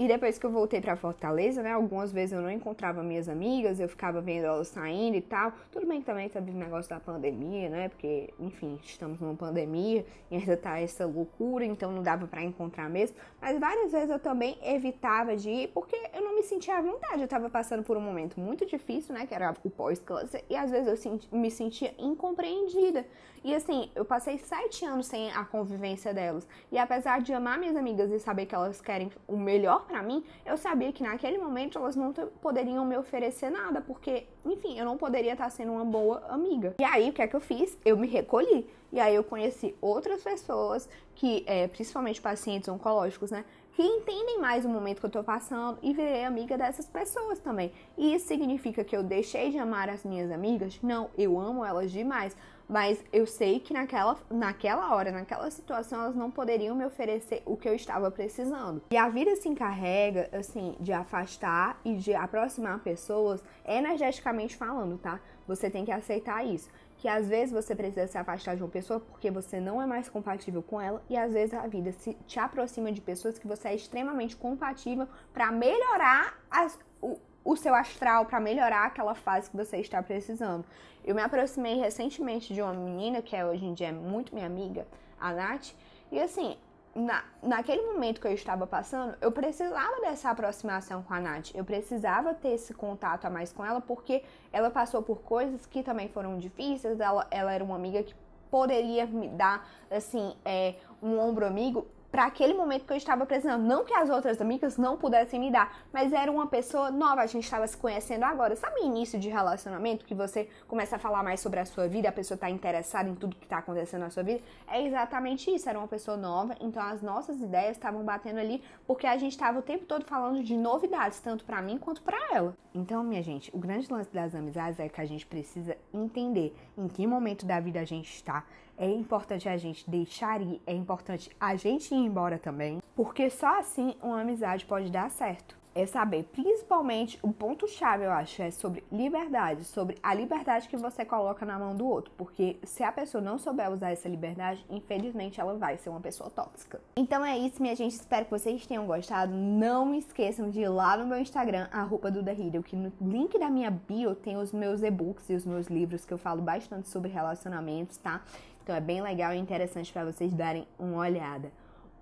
E 0.00 0.08
depois 0.08 0.38
que 0.38 0.46
eu 0.46 0.50
voltei 0.50 0.80
para 0.80 0.96
Fortaleza, 0.96 1.62
né, 1.62 1.72
algumas 1.72 2.10
vezes 2.10 2.32
eu 2.32 2.40
não 2.40 2.50
encontrava 2.50 3.02
minhas 3.02 3.28
amigas, 3.28 3.78
eu 3.78 3.86
ficava 3.86 4.18
vendo 4.22 4.46
elas 4.46 4.68
saindo 4.68 5.14
e 5.14 5.20
tal. 5.20 5.52
Tudo 5.70 5.86
bem 5.86 6.00
que 6.00 6.06
também 6.06 6.26
teve 6.26 6.50
o 6.50 6.54
negócio 6.54 6.88
da 6.88 6.98
pandemia, 6.98 7.68
né? 7.68 7.90
Porque, 7.90 8.32
enfim, 8.40 8.80
estamos 8.82 9.20
numa 9.20 9.34
pandemia 9.34 10.06
e 10.30 10.36
ainda 10.36 10.56
tá 10.56 10.80
essa 10.80 11.04
loucura, 11.04 11.66
então 11.66 11.92
não 11.92 12.02
dava 12.02 12.26
para 12.26 12.42
encontrar 12.42 12.88
mesmo. 12.88 13.14
Mas 13.42 13.60
várias 13.60 13.92
vezes 13.92 14.08
eu 14.08 14.18
também 14.18 14.56
evitava 14.62 15.36
de 15.36 15.50
ir 15.50 15.68
porque 15.68 15.94
eu 16.14 16.22
não 16.22 16.34
me 16.34 16.44
sentia 16.44 16.78
à 16.78 16.80
vontade. 16.80 17.20
Eu 17.20 17.28
tava 17.28 17.50
passando 17.50 17.82
por 17.82 17.94
um 17.98 18.00
momento 18.00 18.40
muito 18.40 18.64
difícil, 18.64 19.14
né, 19.14 19.26
que 19.26 19.34
era 19.34 19.54
o 19.62 19.68
pós-câncer, 19.68 20.42
e 20.48 20.56
às 20.56 20.70
vezes 20.70 21.04
eu 21.04 21.20
me 21.30 21.50
sentia 21.50 21.94
incompreendida. 21.98 23.04
E 23.42 23.54
assim, 23.54 23.90
eu 23.94 24.04
passei 24.04 24.36
sete 24.38 24.84
anos 24.84 25.06
sem 25.06 25.30
a 25.32 25.44
convivência 25.44 26.12
delas. 26.12 26.46
E 26.70 26.76
apesar 26.76 27.22
de 27.22 27.32
amar 27.32 27.58
minhas 27.58 27.74
amigas 27.74 28.10
e 28.10 28.18
saber 28.18 28.44
que 28.44 28.54
elas 28.54 28.80
querem 28.80 29.10
o 29.26 29.36
melhor 29.36 29.86
para 29.86 30.02
mim, 30.02 30.22
eu 30.44 30.58
sabia 30.58 30.92
que 30.92 31.02
naquele 31.02 31.38
momento 31.38 31.78
elas 31.78 31.96
não 31.96 32.12
poderiam 32.12 32.84
me 32.84 32.96
oferecer 32.98 33.50
nada, 33.50 33.80
porque, 33.80 34.26
enfim, 34.44 34.78
eu 34.78 34.84
não 34.84 34.98
poderia 34.98 35.32
estar 35.32 35.48
sendo 35.50 35.72
uma 35.72 35.84
boa 35.84 36.22
amiga. 36.28 36.74
E 36.78 36.84
aí, 36.84 37.08
o 37.08 37.12
que 37.12 37.22
é 37.22 37.26
que 37.26 37.34
eu 37.34 37.40
fiz? 37.40 37.78
Eu 37.82 37.96
me 37.96 38.06
recolhi. 38.06 38.68
E 38.92 38.98
aí 38.98 39.14
eu 39.14 39.22
conheci 39.22 39.74
outras 39.80 40.22
pessoas 40.22 40.88
que, 41.14 41.44
é, 41.46 41.68
principalmente 41.68 42.20
pacientes 42.20 42.68
oncológicos, 42.68 43.30
né? 43.30 43.44
Que 43.72 43.82
entendem 43.82 44.38
mais 44.40 44.64
o 44.64 44.68
momento 44.68 45.00
que 45.00 45.06
eu 45.06 45.10
tô 45.10 45.22
passando 45.22 45.78
e 45.80 45.94
virei 45.94 46.24
amiga 46.24 46.58
dessas 46.58 46.86
pessoas 46.86 47.38
também. 47.38 47.72
E 47.96 48.14
isso 48.14 48.26
significa 48.26 48.82
que 48.82 48.96
eu 48.96 49.02
deixei 49.02 49.50
de 49.50 49.58
amar 49.58 49.88
as 49.88 50.04
minhas 50.04 50.30
amigas? 50.30 50.78
Não, 50.82 51.08
eu 51.16 51.38
amo 51.38 51.64
elas 51.64 51.90
demais 51.92 52.36
mas 52.70 53.02
eu 53.12 53.26
sei 53.26 53.58
que 53.58 53.74
naquela, 53.74 54.16
naquela 54.30 54.94
hora, 54.94 55.10
naquela 55.10 55.50
situação, 55.50 56.02
elas 56.02 56.14
não 56.14 56.30
poderiam 56.30 56.76
me 56.76 56.86
oferecer 56.86 57.42
o 57.44 57.56
que 57.56 57.68
eu 57.68 57.74
estava 57.74 58.12
precisando. 58.12 58.80
E 58.92 58.96
a 58.96 59.08
vida 59.08 59.34
se 59.34 59.48
encarrega, 59.48 60.30
assim, 60.32 60.76
de 60.78 60.92
afastar 60.92 61.80
e 61.84 61.96
de 61.96 62.14
aproximar 62.14 62.78
pessoas 62.78 63.42
energeticamente 63.66 64.56
falando, 64.56 64.96
tá? 64.98 65.18
Você 65.48 65.68
tem 65.68 65.84
que 65.84 65.90
aceitar 65.90 66.46
isso. 66.46 66.70
Que 66.96 67.08
às 67.08 67.28
vezes 67.28 67.52
você 67.52 67.74
precisa 67.74 68.06
se 68.06 68.16
afastar 68.16 68.54
de 68.54 68.62
uma 68.62 68.68
pessoa 68.68 69.00
porque 69.00 69.32
você 69.32 69.58
não 69.58 69.82
é 69.82 69.86
mais 69.86 70.08
compatível 70.08 70.62
com 70.62 70.80
ela, 70.80 71.02
e 71.10 71.16
às 71.16 71.32
vezes 71.32 71.52
a 71.54 71.66
vida 71.66 71.90
se, 71.90 72.14
te 72.24 72.38
aproxima 72.38 72.92
de 72.92 73.00
pessoas 73.00 73.36
que 73.36 73.48
você 73.48 73.68
é 73.68 73.74
extremamente 73.74 74.36
compatível 74.36 75.08
para 75.32 75.50
melhorar 75.50 76.38
as, 76.48 76.78
o, 77.02 77.18
o 77.44 77.56
seu 77.56 77.74
astral 77.74 78.26
para 78.26 78.40
melhorar 78.40 78.86
aquela 78.86 79.14
fase 79.14 79.50
que 79.50 79.56
você 79.56 79.78
está 79.78 80.02
precisando. 80.02 80.64
Eu 81.04 81.14
me 81.14 81.22
aproximei 81.22 81.76
recentemente 81.76 82.52
de 82.52 82.60
uma 82.60 82.72
menina 82.72 83.22
que 83.22 83.34
é, 83.34 83.44
hoje 83.44 83.64
em 83.64 83.74
dia 83.74 83.88
é 83.88 83.92
muito 83.92 84.34
minha 84.34 84.46
amiga, 84.46 84.86
a 85.18 85.32
Nath, 85.32 85.72
e 86.12 86.20
assim, 86.20 86.56
na, 86.94 87.24
naquele 87.42 87.82
momento 87.82 88.20
que 88.20 88.26
eu 88.26 88.32
estava 88.32 88.66
passando, 88.66 89.16
eu 89.20 89.30
precisava 89.30 90.00
dessa 90.00 90.30
aproximação 90.30 91.02
com 91.02 91.14
a 91.14 91.20
Nath. 91.20 91.54
Eu 91.54 91.64
precisava 91.64 92.34
ter 92.34 92.50
esse 92.50 92.74
contato 92.74 93.24
a 93.26 93.30
mais 93.30 93.52
com 93.52 93.64
ela, 93.64 93.80
porque 93.80 94.22
ela 94.52 94.70
passou 94.70 95.02
por 95.02 95.20
coisas 95.22 95.64
que 95.66 95.82
também 95.82 96.08
foram 96.08 96.38
difíceis. 96.38 96.98
Ela, 96.98 97.26
ela 97.30 97.52
era 97.52 97.62
uma 97.62 97.76
amiga 97.76 98.02
que 98.02 98.14
poderia 98.50 99.06
me 99.06 99.28
dar, 99.28 99.68
assim, 99.90 100.34
é, 100.44 100.74
um 101.00 101.18
ombro 101.18 101.46
amigo 101.46 101.86
para 102.10 102.24
aquele 102.26 102.54
momento 102.54 102.84
que 102.84 102.92
eu 102.92 102.96
estava 102.96 103.24
precisando. 103.24 103.62
Não 103.62 103.84
que 103.84 103.94
as 103.94 104.10
outras 104.10 104.40
amigas 104.40 104.76
não 104.76 104.96
pudessem 104.96 105.38
me 105.38 105.50
dar, 105.50 105.78
mas 105.92 106.12
era 106.12 106.30
uma 106.30 106.46
pessoa 106.46 106.90
nova, 106.90 107.22
a 107.22 107.26
gente 107.26 107.44
estava 107.44 107.66
se 107.66 107.76
conhecendo 107.76 108.24
agora. 108.24 108.56
Sabe 108.56 108.80
início 108.80 109.18
de 109.18 109.28
relacionamento 109.28 110.04
que 110.04 110.14
você 110.14 110.48
começa 110.66 110.96
a 110.96 110.98
falar 110.98 111.22
mais 111.22 111.40
sobre 111.40 111.60
a 111.60 111.64
sua 111.64 111.88
vida, 111.88 112.08
a 112.08 112.12
pessoa 112.12 112.36
está 112.36 112.50
interessada 112.50 113.08
em 113.08 113.14
tudo 113.14 113.36
que 113.36 113.44
está 113.44 113.58
acontecendo 113.58 114.00
na 114.00 114.10
sua 114.10 114.22
vida? 114.22 114.40
É 114.68 114.84
exatamente 114.84 115.50
isso, 115.50 115.68
era 115.68 115.78
uma 115.78 115.88
pessoa 115.88 116.16
nova, 116.16 116.56
então 116.60 116.82
as 116.82 117.02
nossas 117.02 117.40
ideias 117.40 117.76
estavam 117.76 118.02
batendo 118.02 118.38
ali 118.38 118.62
porque 118.86 119.06
a 119.06 119.16
gente 119.16 119.32
estava 119.32 119.58
o 119.58 119.62
tempo 119.62 119.84
todo 119.84 120.04
falando 120.04 120.42
de 120.42 120.56
novidades, 120.56 121.20
tanto 121.20 121.44
para 121.44 121.62
mim 121.62 121.78
quanto 121.78 122.02
para 122.02 122.18
ela. 122.34 122.54
Então, 122.74 123.02
minha 123.02 123.22
gente, 123.22 123.50
o 123.54 123.58
grande 123.58 123.92
lance 123.92 124.12
das 124.12 124.34
amizades 124.34 124.78
é 124.78 124.88
que 124.88 125.00
a 125.00 125.04
gente 125.04 125.26
precisa 125.26 125.76
entender 125.92 126.54
em 126.76 126.86
que 126.88 127.06
momento 127.06 127.44
da 127.44 127.58
vida 127.58 127.80
a 127.80 127.84
gente 127.84 128.12
está 128.12 128.44
é 128.80 128.90
importante 128.90 129.46
a 129.46 129.58
gente 129.58 129.88
deixar 129.88 130.40
ir, 130.40 130.60
é 130.66 130.74
importante 130.74 131.30
a 131.38 131.54
gente 131.54 131.94
ir 131.94 131.98
embora 131.98 132.38
também, 132.38 132.80
porque 132.96 133.28
só 133.28 133.60
assim 133.60 133.94
uma 134.02 134.22
amizade 134.22 134.64
pode 134.64 134.90
dar 134.90 135.10
certo 135.10 135.60
é 135.74 135.86
saber, 135.86 136.24
principalmente, 136.32 137.18
o 137.22 137.32
ponto-chave, 137.32 138.04
eu 138.04 138.10
acho, 138.10 138.42
é 138.42 138.50
sobre 138.50 138.82
liberdade, 138.90 139.64
sobre 139.64 139.96
a 140.02 140.12
liberdade 140.12 140.68
que 140.68 140.76
você 140.76 141.04
coloca 141.04 141.46
na 141.46 141.58
mão 141.58 141.76
do 141.76 141.86
outro, 141.86 142.12
porque 142.16 142.56
se 142.64 142.82
a 142.82 142.90
pessoa 142.90 143.22
não 143.22 143.38
souber 143.38 143.70
usar 143.70 143.90
essa 143.90 144.08
liberdade, 144.08 144.64
infelizmente 144.68 145.40
ela 145.40 145.54
vai 145.54 145.78
ser 145.78 145.90
uma 145.90 146.00
pessoa 146.00 146.28
tóxica. 146.28 146.80
Então 146.96 147.24
é 147.24 147.38
isso, 147.38 147.62
minha 147.62 147.76
gente, 147.76 147.92
espero 147.92 148.24
que 148.24 148.30
vocês 148.30 148.66
tenham 148.66 148.86
gostado. 148.86 149.32
Não 149.32 149.94
esqueçam 149.94 150.50
de 150.50 150.60
ir 150.60 150.68
lá 150.68 150.96
no 150.96 151.06
meu 151.06 151.18
Instagram, 151.18 151.68
arroba 151.72 152.10
do 152.10 152.20
que 152.62 152.76
no 152.76 152.92
link 153.00 153.38
da 153.38 153.48
minha 153.48 153.70
bio 153.70 154.14
tem 154.14 154.36
os 154.36 154.52
meus 154.52 154.82
e-books 154.82 155.30
e 155.30 155.34
os 155.34 155.44
meus 155.44 155.68
livros 155.68 156.04
que 156.04 156.12
eu 156.12 156.18
falo 156.18 156.42
bastante 156.42 156.88
sobre 156.88 157.10
relacionamentos, 157.10 157.96
tá? 157.96 158.22
Então 158.70 158.78
é 158.78 158.80
bem 158.80 159.02
legal 159.02 159.34
e 159.34 159.36
interessante 159.36 159.92
para 159.92 160.04
vocês 160.04 160.32
darem 160.32 160.64
uma 160.78 160.98
olhada. 160.98 161.50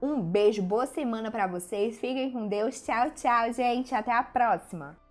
Um 0.03 0.21
beijo, 0.21 0.61
boa 0.61 0.85
semana 0.85 1.31
para 1.31 1.47
vocês. 1.47 1.99
Fiquem 1.99 2.31
com 2.31 2.47
Deus. 2.47 2.83
Tchau, 2.83 3.11
tchau, 3.13 3.51
gente. 3.55 3.95
Até 3.95 4.13
a 4.13 4.23
próxima. 4.23 5.08